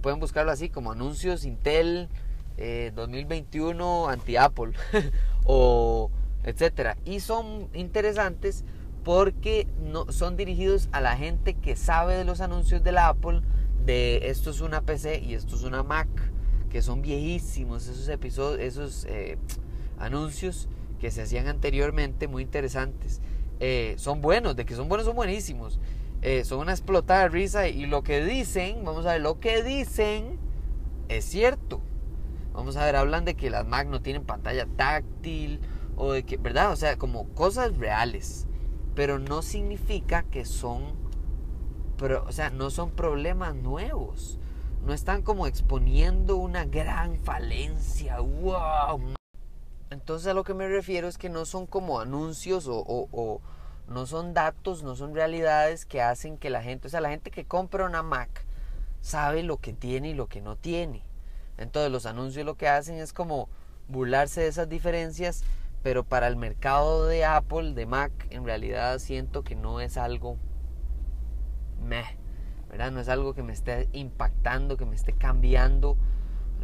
pueden 0.01 0.21
buscarlo 0.21 0.53
así 0.53 0.69
como 0.69 0.93
anuncios 0.93 1.45
Intel 1.45 2.09
eh, 2.57 2.93
2021 2.95 4.09
anti-Apple 4.09 4.73
o 5.45 6.11
etcétera. 6.45 6.97
Y 7.05 7.21
son 7.21 7.69
interesantes 7.75 8.65
porque 9.05 9.67
no, 9.81 10.11
son 10.13 10.37
dirigidos 10.37 10.89
a 10.93 11.01
la 11.01 11.17
gente 11.17 11.55
que 11.55 11.77
sabe 11.77 12.17
de 12.17 12.25
los 12.25 12.41
anuncios 12.41 12.83
de 12.83 12.93
la 12.93 13.09
Apple, 13.09 13.43
de 13.85 14.29
esto 14.29 14.51
es 14.51 14.61
una 14.61 14.83
PC 14.83 15.21
y 15.21 15.35
esto 15.35 15.57
es 15.57 15.63
una 15.63 15.83
Mac, 15.83 16.09
que 16.71 16.83
son 16.83 17.03
viejísimos 17.03 17.89
esos 17.89 18.09
episodios, 18.09 18.61
esos 18.61 19.07
eh, 19.09 19.39
anuncios 19.99 20.69
que 21.01 21.11
se 21.11 21.23
hacían 21.23 21.49
anteriormente, 21.49 22.29
muy 22.29 22.43
interesantes. 22.43 23.21
Eh, 23.59 23.95
son 23.99 24.21
buenos, 24.21 24.57
de 24.57 24.65
que 24.65 24.75
son 24.75 24.89
buenos, 24.89 25.07
son 25.07 25.17
buenísimos. 25.17 25.81
Son 26.45 26.61
una 26.61 26.73
explotada 26.73 27.23
de 27.23 27.29
risa 27.31 27.67
y 27.69 27.87
lo 27.87 28.03
que 28.03 28.25
dicen, 28.25 28.85
vamos 28.85 29.07
a 29.07 29.13
ver, 29.13 29.21
lo 29.21 29.41
que 29.41 29.63
dicen 29.63 30.39
es 31.09 31.25
cierto. 31.25 31.81
Vamos 32.53 32.77
a 32.77 32.85
ver, 32.85 32.97
hablan 32.97 33.25
de 33.25 33.35
que 33.35 33.51
las 33.51 33.67
Mac 33.67 33.89
no 33.89 34.03
tienen 34.03 34.25
pantalla 34.25 34.67
táctil 34.67 35.61
o 35.97 36.13
de 36.13 36.25
que, 36.25 36.37
¿verdad? 36.37 36.71
O 36.71 36.77
sea, 36.77 36.97
como 36.97 37.29
cosas 37.31 37.77
reales, 37.77 38.47
pero 38.95 39.19
no 39.19 39.43
significa 39.43 40.23
que 40.25 40.45
son, 40.45 40.83
o 42.01 42.33
sea, 42.33 42.51
no 42.51 42.71
son 42.71 42.91
problemas 42.91 43.55
nuevos. 43.55 44.39
No 44.85 44.93
están 44.93 45.23
como 45.23 45.47
exponiendo 45.47 46.37
una 46.37 46.65
gran 46.65 47.17
falencia. 47.19 48.19
¡Wow! 48.21 49.15
Entonces 49.91 50.27
a 50.27 50.35
lo 50.35 50.45
que 50.45 50.55
me 50.55 50.69
refiero 50.69 51.09
es 51.09 51.19
que 51.19 51.29
no 51.29 51.45
son 51.45 51.67
como 51.67 52.01
anuncios 52.01 52.67
o, 52.67 52.79
o, 52.79 53.09
o 53.13 53.41
no 53.93 54.07
son 54.07 54.35
datos, 54.35 54.83
no 54.83 54.97
son 54.97 55.15
realidades 55.15 55.87
que 55.87 56.03
hacen 56.03 56.39
que 56.39 56.51
la 56.51 56.63
gente, 56.63 56.89
o 56.89 56.91
sea, 56.91 57.01
la 57.01 57.11
gente 57.11 57.31
que 57.31 57.45
compra 57.45 57.87
una 57.87 58.03
Mac 58.03 58.45
sabe 59.01 59.43
lo 59.43 59.59
que 59.59 59.73
tiene 59.73 60.11
y 60.11 60.15
lo 60.15 60.29
que 60.29 60.41
no 60.41 60.57
tiene. 60.57 61.03
Entonces 61.59 61.93
los 61.93 62.07
anuncios 62.07 62.47
lo 62.47 62.57
que 62.57 62.69
hacen 62.69 62.97
es 62.97 63.13
como 63.13 63.49
burlarse 63.89 64.41
de 64.41 64.49
esas 64.49 64.69
diferencias, 64.69 65.45
pero 65.83 66.05
para 66.05 66.29
el 66.29 66.37
mercado 66.37 67.07
de 67.07 67.25
Apple, 67.25 67.75
de 67.75 67.87
Mac, 67.87 68.13
en 68.31 68.45
realidad 68.45 68.99
siento 68.99 69.43
que 69.43 69.55
no 69.55 69.81
es 69.81 69.97
algo 69.97 70.37
meh, 71.85 72.17
¿verdad? 72.71 72.91
No 72.91 73.01
es 73.01 73.09
algo 73.09 73.35
que 73.35 73.43
me 73.43 73.53
esté 73.53 73.89
impactando, 73.93 74.77
que 74.77 74.87
me 74.87 74.95
esté 74.95 75.13
cambiando 75.13 75.97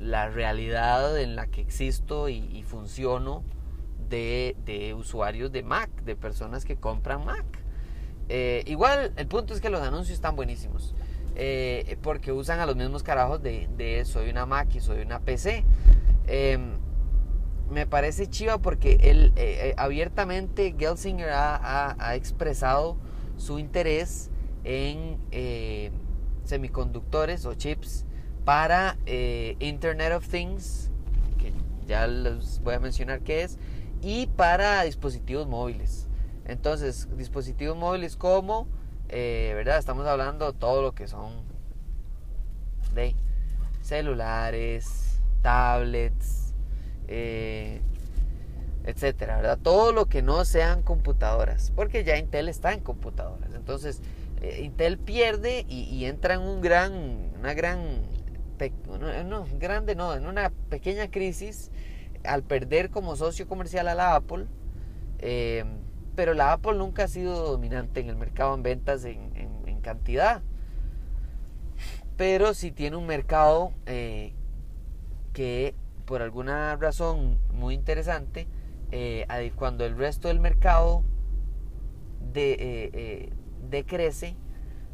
la 0.01 0.29
realidad 0.29 1.19
en 1.19 1.37
la 1.37 1.49
que 1.49 1.61
existo 1.61 2.29
y, 2.29 2.63
funciono 2.63 3.43
de, 4.09 4.95
usuarios 4.97 5.53
de 5.53 5.63
Mac, 5.63 5.91
de 6.05 6.17
personas 6.17 6.65
que 6.65 6.77
compran 6.77 7.25
Mac. 7.25 7.45
Eh, 8.29 8.63
igual, 8.67 9.13
el 9.17 9.27
punto 9.27 9.55
es 9.55 9.61
que 9.61 9.71
los 9.71 9.81
anuncios 9.81 10.15
están 10.15 10.37
buenísimos. 10.37 10.95
Eh, 11.41 11.97
porque 12.03 12.33
usan 12.33 12.59
a 12.59 12.67
los 12.67 12.75
mismos 12.75 13.05
carajos 13.05 13.41
de, 13.43 14.03
soy 14.05 14.31
una 14.31 14.45
Mac 14.45 14.75
y 14.75 14.81
soy 14.81 15.03
una 15.03 15.21
PC. 15.21 15.65
Em, 16.27 16.73
me 17.71 17.87
parece 17.87 18.29
chiva 18.29 18.59
porque 18.59 18.99
él 19.03 19.33
eh, 19.37 19.75
abiertamente 19.77 20.75
Gelsinger 20.77 21.29
ha, 21.31 22.15
expresado 22.15 22.97
su 23.37 23.59
interés 23.59 24.31
en 24.65 25.19
semiconductores 26.45 27.45
o 27.47 27.55
chips 27.55 28.05
para 28.45 28.97
Internet 29.61 30.13
of 30.15 30.27
Things, 30.27 30.91
que 31.39 31.53
ya 31.87 32.07
les 32.07 32.61
voy 32.63 32.75
a 32.75 32.81
mencionar 32.81 33.21
qué 33.21 33.43
es, 33.45 33.59
y 34.03 34.27
para 34.27 34.83
dispositivos 34.83 35.47
móviles. 35.47 36.07
Entonces, 36.45 37.09
dispositivos 37.17 37.77
móviles 37.77 38.17
como 38.17 38.67
eh, 39.09 39.53
¿verdad? 39.55 39.79
Estamos 39.79 40.07
hablando 40.07 40.53
todo 40.53 40.83
lo 40.83 40.95
que 40.95 41.09
son 41.09 41.33
de 42.95 43.15
celulares, 43.81 45.19
tablets, 45.41 46.53
eh, 47.07 47.81
etcétera, 48.85 49.37
¿verdad? 49.37 49.59
Todo 49.63 49.93
lo 49.93 50.07
que 50.07 50.21
no 50.21 50.45
sean 50.45 50.83
computadoras, 50.83 51.73
porque 51.75 52.05
ya 52.05 52.19
Intel 52.19 52.51
está 52.51 52.75
en 52.75 52.81
computadoras. 52.81 53.55
Entonces, 53.55 54.03
eh, 54.43 54.61
Intel 54.63 54.99
pierde 54.99 55.65
y, 55.69 56.05
entra 56.05 56.35
en 56.35 56.43
un 56.43 56.61
gran, 56.61 57.33
una 57.39 57.55
gran, 57.55 58.03
no, 59.25 59.47
grande 59.59 59.95
no, 59.95 60.15
en 60.15 60.27
una 60.27 60.51
pequeña 60.69 61.11
crisis 61.11 61.71
al 62.29 62.43
perder 62.43 62.91
como 62.91 63.17
socio 63.17 63.49
comercial 63.49 63.89
a 63.89 63.95
la 63.95 64.15
Apple 64.15 64.47
pero 66.19 66.35
la 66.35 66.51
Apple 66.51 66.75
nunca 66.75 67.05
ha 67.05 67.07
sido 67.07 67.49
dominante 67.49 68.01
en 68.01 68.09
el 68.09 68.17
mercado 68.17 68.53
en 68.53 68.65
ventas 68.65 69.05
en, 69.05 69.81
cantidad. 69.83 70.43
Pero 72.17 72.55
sí 72.55 72.73
tiene 72.73 72.97
un 72.97 73.07
mercado 73.07 73.73
eh, 73.87 74.35
que 75.33 75.77
por 76.07 76.21
alguna 76.21 76.75
razón 76.75 77.39
muy 77.53 77.75
interesante, 77.75 78.49
eh, 78.91 79.53
cuando 79.55 79.87
el 79.87 79.97
resto 79.97 80.27
del 80.27 80.41
mercado 80.41 81.05
de, 82.33 82.57
eh, 82.93 83.33
decrece, 83.71 84.35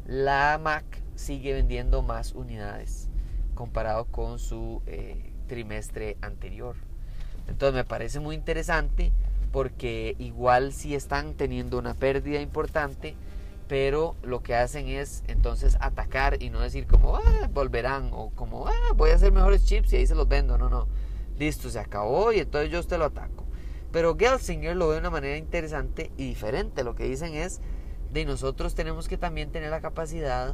la 0.05 0.59
Mac 0.61 0.85
sigue 1.15 1.53
vendiendo 1.53 2.03
más 2.03 2.33
unidades 2.33 3.09
comparado 3.55 4.05
con 4.05 4.37
su 4.37 4.83
trimestre 5.47 6.17
anterior. 6.21 6.84
Entonces 7.47 7.75
me 7.75 7.85
parece 7.85 8.19
muy 8.19 8.35
interesante 8.35 9.11
porque 9.51 10.15
igual 10.19 10.73
sí 10.73 10.95
están 10.95 11.33
teniendo 11.33 11.77
una 11.77 11.93
pérdida 11.93 12.41
importante, 12.41 13.15
pero 13.67 14.15
lo 14.21 14.43
que 14.43 14.55
hacen 14.55 14.87
es 14.87 15.23
entonces 15.27 15.77
atacar 15.79 16.41
y 16.41 16.49
no 16.49 16.59
decir 16.59 16.87
como, 16.87 17.15
ah, 17.17 17.49
volverán 17.53 18.09
o 18.11 18.31
como, 18.31 18.67
ah, 18.67 18.93
voy 18.95 19.11
a 19.11 19.15
hacer 19.15 19.31
mejores 19.31 19.65
chips 19.65 19.93
y 19.93 19.97
ahí 19.97 20.07
se 20.07 20.15
los 20.15 20.27
vendo. 20.27 20.57
No, 20.57 20.69
no, 20.69 20.87
listo, 21.39 21.69
se 21.69 21.79
acabó 21.79 22.31
y 22.31 22.39
entonces 22.39 22.71
yo 22.71 22.83
te 22.83 22.97
lo 22.97 23.05
ataco. 23.05 23.45
Pero 23.91 24.17
Gelsinger 24.17 24.75
lo 24.75 24.89
ve 24.89 24.95
de 24.95 24.99
una 24.99 25.09
manera 25.09 25.37
interesante 25.37 26.11
y 26.17 26.27
diferente. 26.27 26.83
Lo 26.83 26.95
que 26.95 27.05
dicen 27.05 27.33
es, 27.33 27.61
de 28.11 28.25
nosotros 28.25 28.75
tenemos 28.75 29.07
que 29.07 29.17
también 29.17 29.51
tener 29.51 29.69
la 29.69 29.79
capacidad 29.79 30.53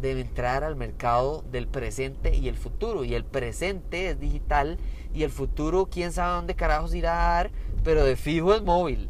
de 0.00 0.20
entrar 0.20 0.64
al 0.64 0.76
mercado 0.76 1.44
del 1.50 1.66
presente 1.66 2.36
y 2.36 2.48
el 2.48 2.56
futuro. 2.56 3.04
Y 3.04 3.14
el 3.14 3.24
presente 3.24 4.10
es 4.10 4.20
digital 4.20 4.78
y 5.14 5.22
el 5.22 5.30
futuro, 5.30 5.86
quién 5.86 6.12
sabe 6.12 6.36
dónde 6.36 6.54
carajos 6.54 6.94
irá 6.94 7.12
a 7.12 7.34
dar, 7.34 7.50
pero 7.82 8.04
de 8.04 8.16
fijo 8.16 8.54
es 8.54 8.62
móvil. 8.62 9.08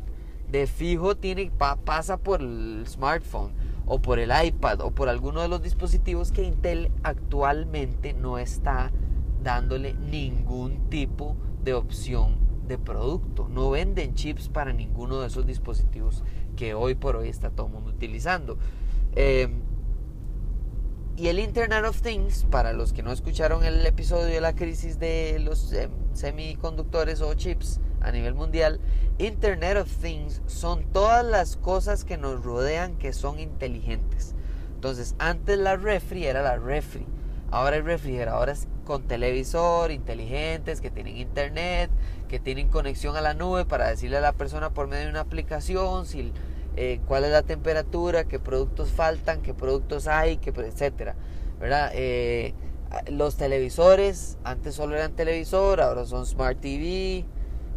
De 0.50 0.66
fijo 0.66 1.16
tiene, 1.16 1.50
pasa 1.84 2.16
por 2.16 2.40
el 2.40 2.84
smartphone 2.86 3.52
o 3.86 4.00
por 4.00 4.18
el 4.18 4.30
iPad 4.44 4.80
o 4.80 4.90
por 4.90 5.08
alguno 5.08 5.40
de 5.42 5.48
los 5.48 5.62
dispositivos 5.62 6.32
que 6.32 6.42
Intel 6.42 6.90
actualmente 7.02 8.14
no 8.14 8.38
está 8.38 8.92
dándole 9.42 9.94
ningún 9.94 10.88
tipo 10.90 11.36
de 11.62 11.74
opción 11.74 12.36
de 12.66 12.78
producto. 12.78 13.48
No 13.48 13.70
venden 13.70 14.14
chips 14.14 14.48
para 14.48 14.72
ninguno 14.72 15.20
de 15.20 15.28
esos 15.28 15.46
dispositivos 15.46 16.24
que 16.56 16.74
hoy 16.74 16.94
por 16.94 17.16
hoy 17.16 17.28
está 17.28 17.50
todo 17.50 17.66
el 17.66 17.72
mundo 17.72 17.90
utilizando. 17.90 18.58
Eh, 19.14 19.48
y 21.16 21.28
el 21.28 21.38
Internet 21.38 21.84
of 21.86 22.02
Things, 22.02 22.44
para 22.50 22.74
los 22.74 22.92
que 22.92 23.02
no 23.02 23.10
escucharon 23.10 23.64
el 23.64 23.84
episodio 23.86 24.26
de 24.26 24.40
la 24.42 24.54
crisis 24.54 24.98
de 24.98 25.38
los 25.38 25.72
eh, 25.72 25.88
semiconductores 26.12 27.22
o 27.22 27.32
chips 27.32 27.80
a 28.02 28.12
nivel 28.12 28.34
mundial, 28.34 28.80
Internet 29.18 29.78
of 29.78 29.90
Things 29.96 30.42
son 30.46 30.84
todas 30.92 31.24
las 31.24 31.56
cosas 31.56 32.04
que 32.04 32.18
nos 32.18 32.44
rodean 32.44 32.96
que 32.98 33.14
son 33.14 33.40
inteligentes. 33.40 34.34
Entonces, 34.74 35.14
antes 35.18 35.58
la 35.58 35.76
refri 35.76 36.26
era 36.26 36.42
la 36.42 36.58
refri. 36.58 37.06
Ahora 37.50 37.76
hay 37.76 37.82
refrigeradores 37.82 38.68
con 38.84 39.04
televisor, 39.04 39.92
inteligentes, 39.92 40.82
que 40.82 40.90
tienen 40.90 41.16
internet, 41.16 41.90
que 42.28 42.38
tienen 42.38 42.68
conexión 42.68 43.16
a 43.16 43.22
la 43.22 43.32
nube 43.32 43.64
para 43.64 43.88
decirle 43.88 44.18
a 44.18 44.20
la 44.20 44.32
persona 44.32 44.70
por 44.70 44.86
medio 44.86 45.04
de 45.04 45.10
una 45.10 45.20
aplicación 45.20 46.04
si 46.04 46.32
eh, 46.78 47.00
cuál 47.06 47.24
es 47.24 47.30
la 47.30 47.42
temperatura, 47.42 48.24
qué 48.24 48.38
productos 48.38 48.90
faltan, 48.90 49.40
qué 49.40 49.54
productos 49.54 50.06
hay, 50.06 50.36
qué, 50.36 50.50
etcétera, 50.50 51.16
¿verdad? 51.58 51.90
Eh, 51.94 52.52
los 53.10 53.36
televisores, 53.38 54.36
antes 54.44 54.74
solo 54.74 54.94
eran 54.94 55.12
televisor, 55.12 55.80
ahora 55.80 56.04
son 56.04 56.26
Smart 56.26 56.60
TV, 56.60 57.24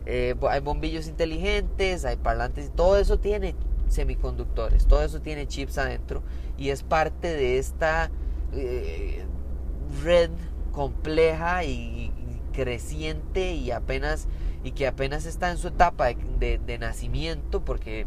eh, 0.05 0.35
hay 0.49 0.59
bombillos 0.59 1.07
inteligentes, 1.07 2.03
hay 2.03 2.17
parlantes, 2.17 2.71
todo 2.75 2.97
eso 2.97 3.19
tiene 3.19 3.55
semiconductores, 3.87 4.85
todo 4.85 5.01
eso 5.01 5.21
tiene 5.21 5.47
chips 5.47 5.77
adentro 5.77 6.21
y 6.57 6.69
es 6.69 6.83
parte 6.83 7.33
de 7.33 7.57
esta 7.57 8.11
red 10.03 10.29
compleja 10.73 11.63
y, 11.63 12.11
creciente 12.51 13.53
y 13.53 13.71
apenas 13.71 14.27
y 14.63 14.71
que 14.71 14.87
apenas 14.87 15.25
está 15.25 15.51
en 15.51 15.57
su 15.57 15.69
etapa 15.69 16.07
de 16.09 16.77
nacimiento 16.77 17.63
porque 17.63 18.05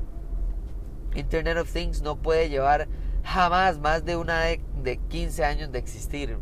Internet 1.14 1.58
of 1.58 1.72
Things 1.72 2.02
no 2.02 2.16
puede 2.16 2.48
llevar 2.48 2.88
jamás 3.24 3.78
más 3.78 4.04
de 4.04 4.16
una 4.16 4.40
de, 4.40 4.60
15 5.08 5.44
años 5.44 5.72
de 5.72 5.78
existir. 5.78 6.38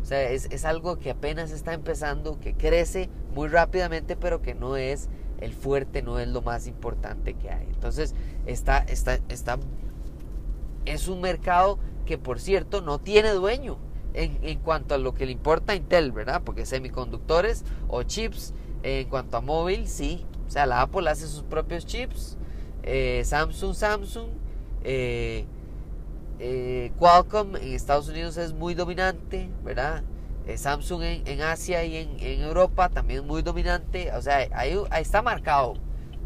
O 0.00 0.04
sea, 0.04 0.30
es, 0.30 0.64
algo 0.64 0.98
que 0.98 1.10
apenas 1.10 1.50
está 1.50 1.74
empezando, 1.74 2.40
que 2.40 2.54
crece 2.54 3.08
muy 3.34 3.48
rápidamente, 3.48 4.16
pero 4.16 4.42
que 4.42 4.54
no 4.54 4.76
es 4.76 5.08
el 5.40 5.52
fuerte, 5.52 6.02
no 6.02 6.18
es 6.18 6.28
lo 6.28 6.42
más 6.42 6.66
importante 6.66 7.34
que 7.34 7.50
hay. 7.50 7.66
Entonces, 7.66 8.14
está, 8.46 8.78
está, 8.78 9.20
está, 9.28 9.58
es 10.86 11.08
un 11.08 11.20
mercado 11.20 11.78
que, 12.06 12.18
por 12.18 12.40
cierto, 12.40 12.80
no 12.80 12.98
tiene 12.98 13.30
dueño 13.30 13.78
en, 14.14 14.38
en 14.42 14.58
cuanto 14.58 14.94
a 14.94 14.98
lo 14.98 15.14
que 15.14 15.26
le 15.26 15.32
importa 15.32 15.72
a 15.72 15.76
Intel, 15.76 16.10
¿verdad? 16.12 16.42
Porque 16.44 16.66
semiconductores 16.66 17.64
o 17.88 18.02
chips, 18.02 18.54
en 18.82 19.08
cuanto 19.08 19.36
a 19.36 19.40
móvil, 19.40 19.86
sí. 19.86 20.26
O 20.46 20.50
sea, 20.50 20.66
la 20.66 20.82
Apple 20.82 21.08
hace 21.08 21.26
sus 21.28 21.44
propios 21.44 21.86
chips, 21.86 22.36
eh, 22.82 23.22
Samsung, 23.24 23.74
Samsung, 23.74 24.28
eh, 24.84 25.44
eh, 26.38 26.90
Qualcomm 26.98 27.56
en 27.56 27.72
Estados 27.74 28.08
Unidos 28.08 28.36
es 28.36 28.52
muy 28.52 28.74
dominante, 28.74 29.48
¿verdad? 29.64 30.02
Samsung 30.56 31.02
en, 31.02 31.40
Asia 31.40 31.84
y 31.84 31.96
en, 31.96 32.40
Europa 32.40 32.88
también 32.88 33.24
muy 33.24 33.42
dominante, 33.42 34.12
o 34.12 34.20
sea, 34.20 34.48
ahí, 34.54 34.76
está 34.98 35.22
marcado, 35.22 35.74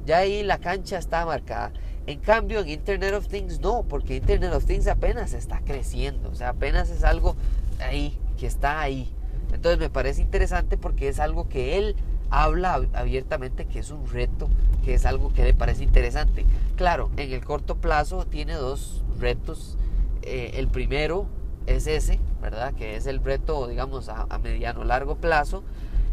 ya 0.06 0.18
ahí 0.18 0.42
la 0.42 0.58
cancha 0.58 0.96
está 0.96 1.26
marcada. 1.26 1.72
En 2.06 2.20
cambio, 2.20 2.60
en 2.60 2.68
Internet 2.68 3.12
of 3.12 3.28
Things 3.28 3.60
no, 3.60 3.82
porque 3.82 4.16
Internet 4.16 4.54
of 4.54 4.64
Things 4.64 4.86
apenas 4.86 5.34
está 5.34 5.60
creciendo, 5.60 6.30
o 6.30 6.34
sea, 6.34 6.50
apenas 6.50 6.88
es 6.88 7.04
algo 7.04 7.36
ahí, 7.78 8.18
que 8.38 8.46
está 8.46 8.80
ahí. 8.80 9.12
Entonces 9.52 9.78
me 9.78 9.90
parece 9.90 10.22
interesante 10.22 10.78
porque 10.78 11.08
es 11.08 11.20
algo 11.20 11.48
que 11.48 11.76
él 11.76 11.96
habla 12.30 12.80
abiertamente 12.94 13.66
que 13.66 13.78
es 13.78 13.90
un 13.90 14.08
reto, 14.08 14.48
que 14.84 14.94
es 14.94 15.06
algo 15.06 15.32
que 15.32 15.44
le 15.44 15.54
parece 15.54 15.84
interesante. 15.84 16.44
Claro, 16.76 17.10
en 17.16 17.32
el 17.32 17.44
corto 17.44 17.76
plazo 17.76 18.26
tiene 18.26 18.54
dos 18.54 19.04
retos. 19.18 19.76
Eh, 20.22 20.52
el 20.54 20.68
primero 20.68 21.26
es 21.66 21.86
ese, 21.86 22.20
¿verdad? 22.40 22.74
Que 22.74 22.96
es 22.96 23.06
el 23.06 23.22
reto, 23.22 23.66
digamos, 23.68 24.08
a, 24.08 24.26
a 24.28 24.38
mediano 24.38 24.84
largo 24.84 25.16
plazo. 25.16 25.62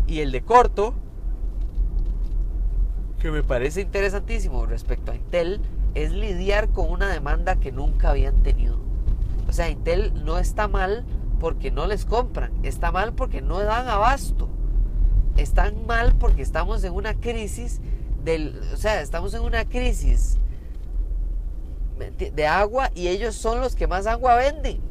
Y 0.07 0.19
el 0.19 0.31
de 0.31 0.41
corto, 0.41 0.93
que 3.19 3.31
me 3.31 3.43
parece 3.43 3.81
interesantísimo 3.81 4.65
respecto 4.65 5.11
a 5.11 5.15
Intel, 5.15 5.61
es 5.93 6.11
lidiar 6.11 6.69
con 6.69 6.89
una 6.89 7.07
demanda 7.07 7.55
que 7.55 7.71
nunca 7.71 8.09
habían 8.09 8.41
tenido. 8.43 8.77
O 9.47 9.53
sea, 9.53 9.69
Intel 9.69 10.25
no 10.25 10.39
está 10.39 10.67
mal 10.67 11.05
porque 11.39 11.71
no 11.71 11.87
les 11.87 12.05
compran, 12.05 12.51
está 12.63 12.91
mal 12.91 13.13
porque 13.13 13.41
no 13.41 13.59
dan 13.59 13.87
abasto, 13.87 14.49
están 15.37 15.85
mal 15.85 16.13
porque 16.19 16.41
estamos 16.41 16.83
en 16.83 16.93
una 16.93 17.13
crisis 17.15 17.79
del, 18.23 18.59
o 18.73 18.77
sea, 18.77 19.01
estamos 19.01 19.33
en 19.33 19.41
una 19.41 19.65
crisis 19.65 20.37
de 22.17 22.47
agua 22.47 22.91
y 22.95 23.07
ellos 23.07 23.35
son 23.35 23.61
los 23.61 23.75
que 23.75 23.87
más 23.87 24.07
agua 24.07 24.35
venden. 24.35 24.81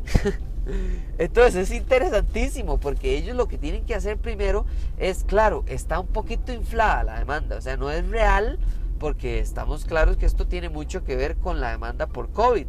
Entonces 1.18 1.70
es 1.70 1.76
interesantísimo 1.76 2.78
porque 2.78 3.16
ellos 3.16 3.36
lo 3.36 3.48
que 3.48 3.58
tienen 3.58 3.84
que 3.84 3.94
hacer 3.94 4.16
primero 4.16 4.64
es, 4.98 5.24
claro, 5.24 5.64
está 5.66 5.98
un 5.98 6.06
poquito 6.06 6.52
inflada 6.52 7.02
la 7.02 7.18
demanda, 7.18 7.56
o 7.56 7.60
sea, 7.60 7.76
no 7.76 7.90
es 7.90 8.08
real 8.08 8.58
porque 8.98 9.40
estamos 9.40 9.84
claros 9.84 10.16
que 10.16 10.26
esto 10.26 10.46
tiene 10.46 10.68
mucho 10.68 11.02
que 11.02 11.16
ver 11.16 11.36
con 11.36 11.60
la 11.60 11.70
demanda 11.72 12.06
por 12.06 12.30
COVID 12.30 12.66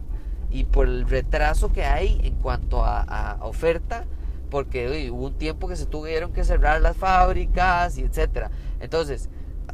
y 0.50 0.64
por 0.64 0.88
el 0.88 1.08
retraso 1.08 1.72
que 1.72 1.86
hay 1.86 2.20
en 2.24 2.36
cuanto 2.36 2.84
a, 2.84 3.38
oferta, 3.42 4.06
porque 4.54 5.10
hubo 5.10 5.26
un 5.26 5.34
tiempo 5.34 5.68
que 5.68 5.76
se 5.76 5.88
tuvieron 5.88 6.32
que 6.32 6.44
cerrar 6.44 6.80
las 6.80 6.96
fábricas 6.96 7.98
y 7.98 8.04
etcétera. 8.04 8.52
Entonces, 8.80 9.28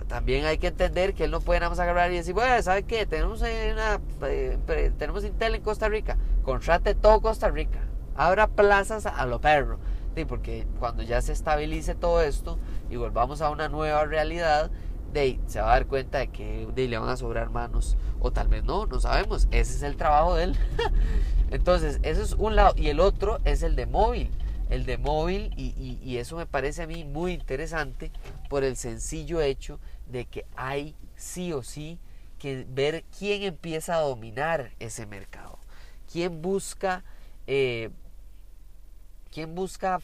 también 0.08 0.46
hay 0.46 0.58
que 0.58 0.68
entender 0.68 1.14
que 1.14 1.26
él 1.26 1.32
no 1.32 1.42
puede 1.42 1.60
nada 1.60 1.72
más 1.72 1.80
agarrar 1.80 2.10
y 2.14 2.16
decir, 2.16 2.34
bueno, 2.34 2.62
¿sabe 2.62 2.84
qué? 2.84 3.06
Tenemos, 3.06 3.42
una, 3.42 4.00
eh, 4.22 4.58
tenemos 4.98 5.26
Intel 5.26 5.56
en 5.56 5.64
Costa 5.64 5.90
Rica, 5.90 6.18
contrate 6.44 6.96
todo 6.96 7.20
Costa 7.20 7.50
Rica, 7.50 7.82
abra 8.16 8.48
plazas 8.48 9.06
a 9.06 9.26
lo 9.26 9.42
perro. 9.42 9.80
Sí, 10.16 10.24
porque 10.24 10.66
cuando 10.80 11.04
ya 11.04 11.22
se 11.22 11.34
estabilice 11.34 11.94
todo 11.94 12.22
esto 12.22 12.58
y 12.90 12.96
volvamos 12.96 13.42
a 13.42 13.50
una 13.50 13.68
nueva 13.68 14.06
realidad, 14.06 14.72
de, 15.12 15.42
se 15.48 15.60
va 15.60 15.72
a 15.72 15.72
dar 15.72 15.88
cuenta 15.88 16.20
de 16.20 16.30
que 16.30 16.70
de, 16.74 16.88
le 16.88 16.98
van 16.98 17.10
a 17.10 17.18
sobrar 17.18 17.50
manos. 17.50 17.98
O 18.22 18.32
tal 18.32 18.48
vez 18.48 18.64
no, 18.64 18.86
no 18.86 19.02
sabemos. 19.02 19.50
Ese 19.52 19.76
es 19.76 19.84
el 19.84 19.98
trabajo 19.98 20.36
de 20.36 20.46
él. 20.46 20.56
Entonces, 21.52 22.00
eso 22.04 22.22
es 22.22 22.32
un 22.34 22.56
lado. 22.56 22.74
Y 22.78 22.88
el 22.88 23.02
otro 23.02 23.40
es 23.44 23.62
el 23.62 23.76
de 23.76 23.86
móvil. 23.86 24.32
El 24.70 24.86
de 24.86 24.98
móvil, 25.00 25.52
y, 25.58 26.18
eso 26.18 26.38
me 26.38 26.46
parece 26.46 26.84
a 26.84 26.88
mí 26.88 27.04
muy 27.04 27.34
interesante 27.34 28.12
por 28.50 28.64
el 28.64 28.78
sencillo 28.78 29.42
hecho 29.42 29.80
de 30.08 30.26
que 30.26 30.46
hay 30.56 30.96
sí 31.16 31.54
o 31.54 31.64
sí 31.64 31.98
que 32.38 32.66
ver 32.70 33.04
quién 33.18 33.42
empieza 33.44 33.96
a 33.96 34.02
dominar 34.02 34.72
ese 34.80 35.08
mercado. 35.08 35.58
Quién 36.12 36.42
busca, 36.42 37.04
eh, 37.48 37.90
quién 39.32 39.56
busca 39.56 40.02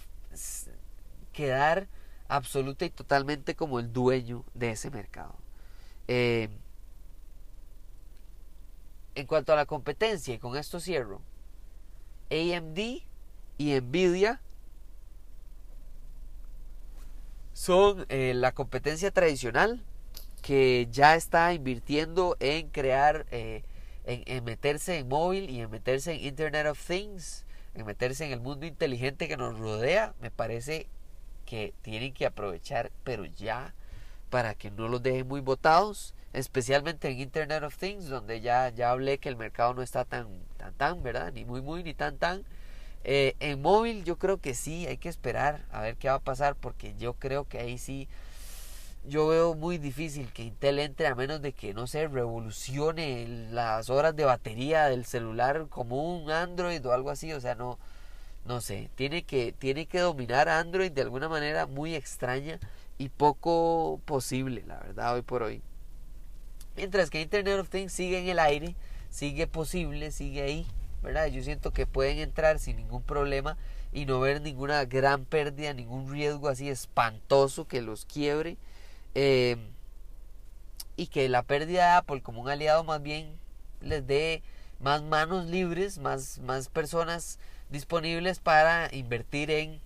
quedar 1.32 1.88
absoluta 2.28 2.86
y 2.86 2.90
totalmente 2.90 3.56
como 3.56 3.80
el 3.80 3.94
dueño 3.94 4.44
de 4.56 4.72
ese 4.72 4.90
mercado. 4.90 5.36
Eh, 6.08 6.50
en 9.14 9.28
cuanto 9.28 9.54
a 9.54 9.56
la 9.56 9.66
competencia, 9.66 10.34
y 10.34 10.40
con 10.40 10.58
esto 10.58 10.80
cierro, 10.80 11.22
AMD 12.32 12.80
y 13.58 13.80
Nvidia 13.80 14.42
son 17.56 18.06
eh, 18.10 18.34
la 18.36 18.52
competencia 18.52 19.12
tradicional 19.12 19.82
que 20.42 20.90
ya 20.92 21.16
está 21.16 21.54
invirtiendo 21.54 22.36
en 22.42 22.68
crear, 22.68 23.26
eh, 23.32 23.64
en, 24.04 24.44
meterse 24.44 24.98
en 24.98 25.08
móvil 25.08 25.50
y 25.50 25.62
en 25.62 25.72
meterse 25.72 26.14
en 26.14 26.26
Internet 26.26 26.68
of 26.68 26.86
Things, 26.86 27.46
en 27.74 27.86
meterse 27.86 28.26
en 28.26 28.34
el 28.34 28.42
mundo 28.42 28.66
inteligente 28.66 29.30
que 29.30 29.38
nos 29.38 29.58
rodea, 29.58 30.14
me 30.20 30.32
parece 30.32 30.88
que 31.46 31.74
tienen 31.82 32.14
que 32.14 32.26
aprovechar, 32.26 32.92
pero 33.06 33.24
ya, 33.24 33.74
para 34.30 34.54
que 34.54 34.70
no 34.70 34.90
los 34.90 35.02
dejen 35.02 35.26
muy 35.26 35.40
botados, 35.40 36.14
especialmente 36.34 37.08
en 37.08 37.22
Internet 37.22 37.64
of 37.64 37.78
Things, 37.78 38.10
donde 38.10 38.42
ya, 38.42 38.68
ya 38.68 38.92
hablé 38.92 39.18
que 39.18 39.30
el 39.30 39.38
mercado 39.38 39.74
no 39.74 39.82
está 39.82 40.04
tan, 40.04 40.28
tan, 40.58 40.74
tan, 40.74 41.04
¿verdad? 41.04 41.32
Ni 41.32 41.46
muy, 41.46 41.62
muy, 41.62 41.84
ni 41.84 41.94
tan, 41.94 42.18
tan. 42.18 42.44
Eh, 43.08 43.36
en 43.40 43.62
móvil 43.62 44.04
yo 44.04 44.18
creo 44.18 44.38
que 44.42 44.56
sí, 44.56 44.88
hay 44.88 44.98
que 44.98 45.10
esperar 45.10 45.64
a 45.72 45.80
ver 45.82 45.96
qué 45.96 46.10
va 46.10 46.16
a 46.16 46.20
pasar, 46.20 46.56
porque 46.56 46.96
yo 46.98 47.14
creo 47.14 47.46
que 47.46 47.60
ahí 47.60 47.78
sí 47.78 48.08
yo 49.08 49.28
veo 49.28 49.54
muy 49.54 49.78
difícil 49.78 50.32
que 50.34 50.44
Intel 50.44 50.80
entre 50.80 51.08
a 51.08 51.16
menos 51.16 51.42
de 51.42 51.54
que, 51.54 51.74
no 51.74 51.88
sé, 51.88 52.08
revolucione 52.08 53.28
las 53.52 53.90
horas 53.90 54.16
de 54.16 54.26
batería 54.26 54.86
del 54.86 55.06
celular 55.06 55.68
como 55.70 56.18
un 56.18 56.32
Android 56.32 56.84
o 56.86 56.92
algo 56.92 57.12
así. 57.12 57.32
O 57.34 57.40
sea, 57.40 57.56
no, 57.56 57.78
no 58.46 58.62
sé, 58.62 58.90
tiene 58.96 59.24
que, 59.24 59.54
tiene 59.54 59.86
que 59.86 60.00
dominar 60.00 60.50
Android 60.50 60.92
de 60.92 61.02
alguna 61.04 61.30
manera 61.30 61.68
muy 61.68 61.96
extraña 61.96 62.60
y 62.98 63.10
poco 63.10 64.02
posible, 64.06 64.64
la 64.66 64.80
verdad, 64.80 65.14
hoy 65.14 65.22
por 65.22 65.44
hoy. 65.44 65.62
Mientras 66.76 67.10
que 67.10 67.22
Internet 67.22 67.60
of 67.60 67.70
Things 67.70 67.94
sigue 67.94 68.20
en 68.20 68.28
el 68.28 68.40
aire, 68.40 68.76
sigue 69.10 69.48
posible, 69.48 70.12
sigue 70.12 70.42
ahí, 70.42 70.68
Yo 71.28 71.44
siento 71.44 71.72
que 71.72 71.86
pueden 71.86 72.20
entrar 72.20 72.60
sin 72.60 72.78
ningún 72.78 73.02
problema 73.04 73.58
y 73.94 74.06
no 74.06 74.20
ver 74.20 74.42
ninguna 74.42 74.86
gran 74.86 75.26
pérdida, 75.26 75.74
ningún 75.74 76.12
riesgo 76.12 76.50
así 76.50 76.70
espantoso 76.70 77.68
que 77.68 77.82
los 77.82 78.06
quiebre. 78.06 78.58
Eh, 79.14 79.58
y 80.98 81.08
que 81.08 81.30
la 81.30 81.44
pérdida 81.44 81.92
de 81.92 81.98
Apple 81.98 82.22
como 82.22 82.42
un 82.42 82.50
aliado 82.50 82.84
más 82.84 83.02
bien 83.02 83.38
les 83.82 84.06
dé 84.06 84.44
más 84.80 85.04
manos 85.04 85.46
libres, 85.46 85.98
más, 85.98 86.40
más 86.40 86.70
personas 86.70 87.40
disponibles 87.70 88.40
para 88.40 88.94
invertir 88.94 89.52
en, 89.52 89.80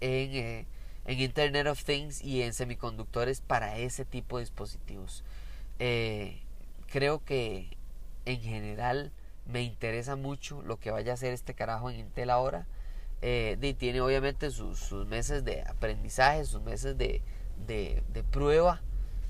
en, 0.00 0.34
eh, 0.34 0.66
en, 1.06 1.20
Internet 1.20 1.66
of 1.66 1.84
Things 1.84 2.22
y 2.22 2.42
en 2.42 2.52
semiconductores 2.52 3.40
para 3.40 3.78
ese 3.78 4.04
tipo 4.04 4.38
de 4.38 4.44
dispositivos. 4.44 5.24
Eh, 5.78 6.40
creo 6.90 7.24
que 7.24 7.76
en 8.26 8.40
general 8.40 9.12
me 9.50 9.62
interesa 9.62 10.16
mucho 10.16 10.62
lo 10.62 10.78
que 10.78 10.90
vaya 10.90 11.12
a 11.12 11.14
hacer 11.14 11.32
este 11.32 11.54
carajo 11.54 11.90
en 11.90 12.00
Intel 12.00 12.30
ahora. 12.30 12.66
y 13.22 13.74
tiene 13.74 14.00
obviamente 14.00 14.50
sus, 14.50 14.92
meses 15.06 15.44
de 15.44 15.62
aprendizaje, 15.62 16.44
sus 16.44 16.62
meses 16.62 16.96
de, 16.96 17.22
de, 17.66 18.24
prueba, 18.30 18.80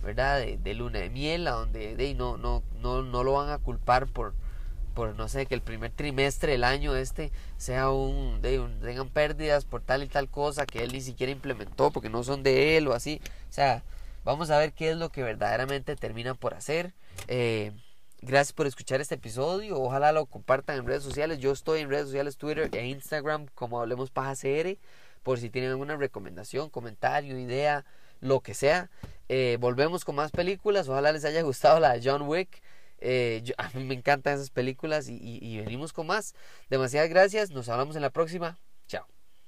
¿verdad? 0.03 0.41
De, 0.41 0.75
luna 0.75 1.01
de 1.01 1.11
miel, 1.11 1.49
a 1.49 1.53
donde 1.53 1.97
de, 1.97 2.15
no, 2.15 2.37
no, 2.37 2.63
no, 2.81 3.03
no 3.03 3.25
lo 3.25 3.33
van 3.35 3.51
a 3.51 3.59
culpar 3.59 4.07
por, 4.07 4.35
por, 4.95 5.15
no 5.17 5.29
sé, 5.29 5.47
que 5.47 5.55
el 5.55 5.63
primer 5.63 5.91
trimestre 5.93 6.53
del 6.53 6.65
año 6.65 6.95
este 6.95 7.33
sea 7.57 7.91
un, 7.91 8.41
de, 8.43 8.59
tengan 8.83 9.09
pérdidas 9.09 9.65
por 9.65 9.83
tal 9.83 10.03
y 10.03 10.09
tal 10.09 10.29
cosa 10.29 10.67
que 10.67 10.83
él 10.85 10.93
ni 10.93 11.01
siquiera 11.01 11.33
implementó 11.33 11.91
porque 11.91 12.09
no 12.11 12.23
son 12.23 12.43
de 12.43 12.77
él 12.77 12.89
o 12.89 12.95
así. 12.95 13.21
O 13.49 13.53
sea, 13.53 13.83
vamos 14.25 14.51
a 14.51 14.59
ver 14.59 14.73
qué 14.73 14.91
es 14.91 14.97
lo 14.97 15.11
que 15.11 15.23
verdaderamente 15.23 15.97
terminan 15.97 16.37
por 16.37 16.55
hacer. 16.55 16.93
Eh, 17.29 17.73
gracias 18.23 18.53
por 18.53 18.67
escuchar 18.67 19.01
este 19.01 19.17
episodio. 19.17 19.81
Ojalá 19.81 20.13
lo 20.13 20.27
compartan 20.27 20.79
en 20.79 20.87
redes 20.87 21.03
sociales. 21.03 21.39
Yo 21.39 21.53
estoy 21.53 21.81
en 21.81 21.91
redes 21.91 22.07
sociales, 22.07 22.37
Twitter 22.37 22.69
e 22.73 22.87
Instagram 22.87 23.47
como 23.55 23.81
Hablemos 23.81 24.11
Paja 24.11 24.35
CR. 24.35 24.79
Por 25.23 25.39
si 25.39 25.51
tienen 25.51 25.71
alguna 25.71 25.97
recomendación, 25.97 26.71
comentario, 26.71 27.39
idea, 27.39 27.85
lo 28.21 28.41
que 28.41 28.55
sea. 28.55 28.91
Eh, 29.29 29.59
volvemos 29.61 30.05
con 30.05 30.15
más 30.15 30.31
películas. 30.31 30.89
Ojalá 30.89 31.13
les 31.13 31.25
haya 31.25 31.43
gustado 31.43 31.81
la 31.81 31.93
de 31.93 32.01
John 32.03 32.23
Wick. 32.23 32.63
Eh, 32.99 33.43
a 33.59 33.71
mí 33.71 33.85
me 33.85 33.95
encantan 33.95 34.35
esas 34.35 34.51
películas 34.51 35.09
y, 35.09 35.19
y 35.21 35.59
venimos 35.59 35.93
con 35.93 36.07
más. 36.07 36.35
Demasiadas 36.69 37.11
gracias. 37.11 37.51
Nos 37.51 37.69
hablamos 37.69 37.97
en 37.97 38.03
la 38.03 38.11
próxima. 38.11 38.59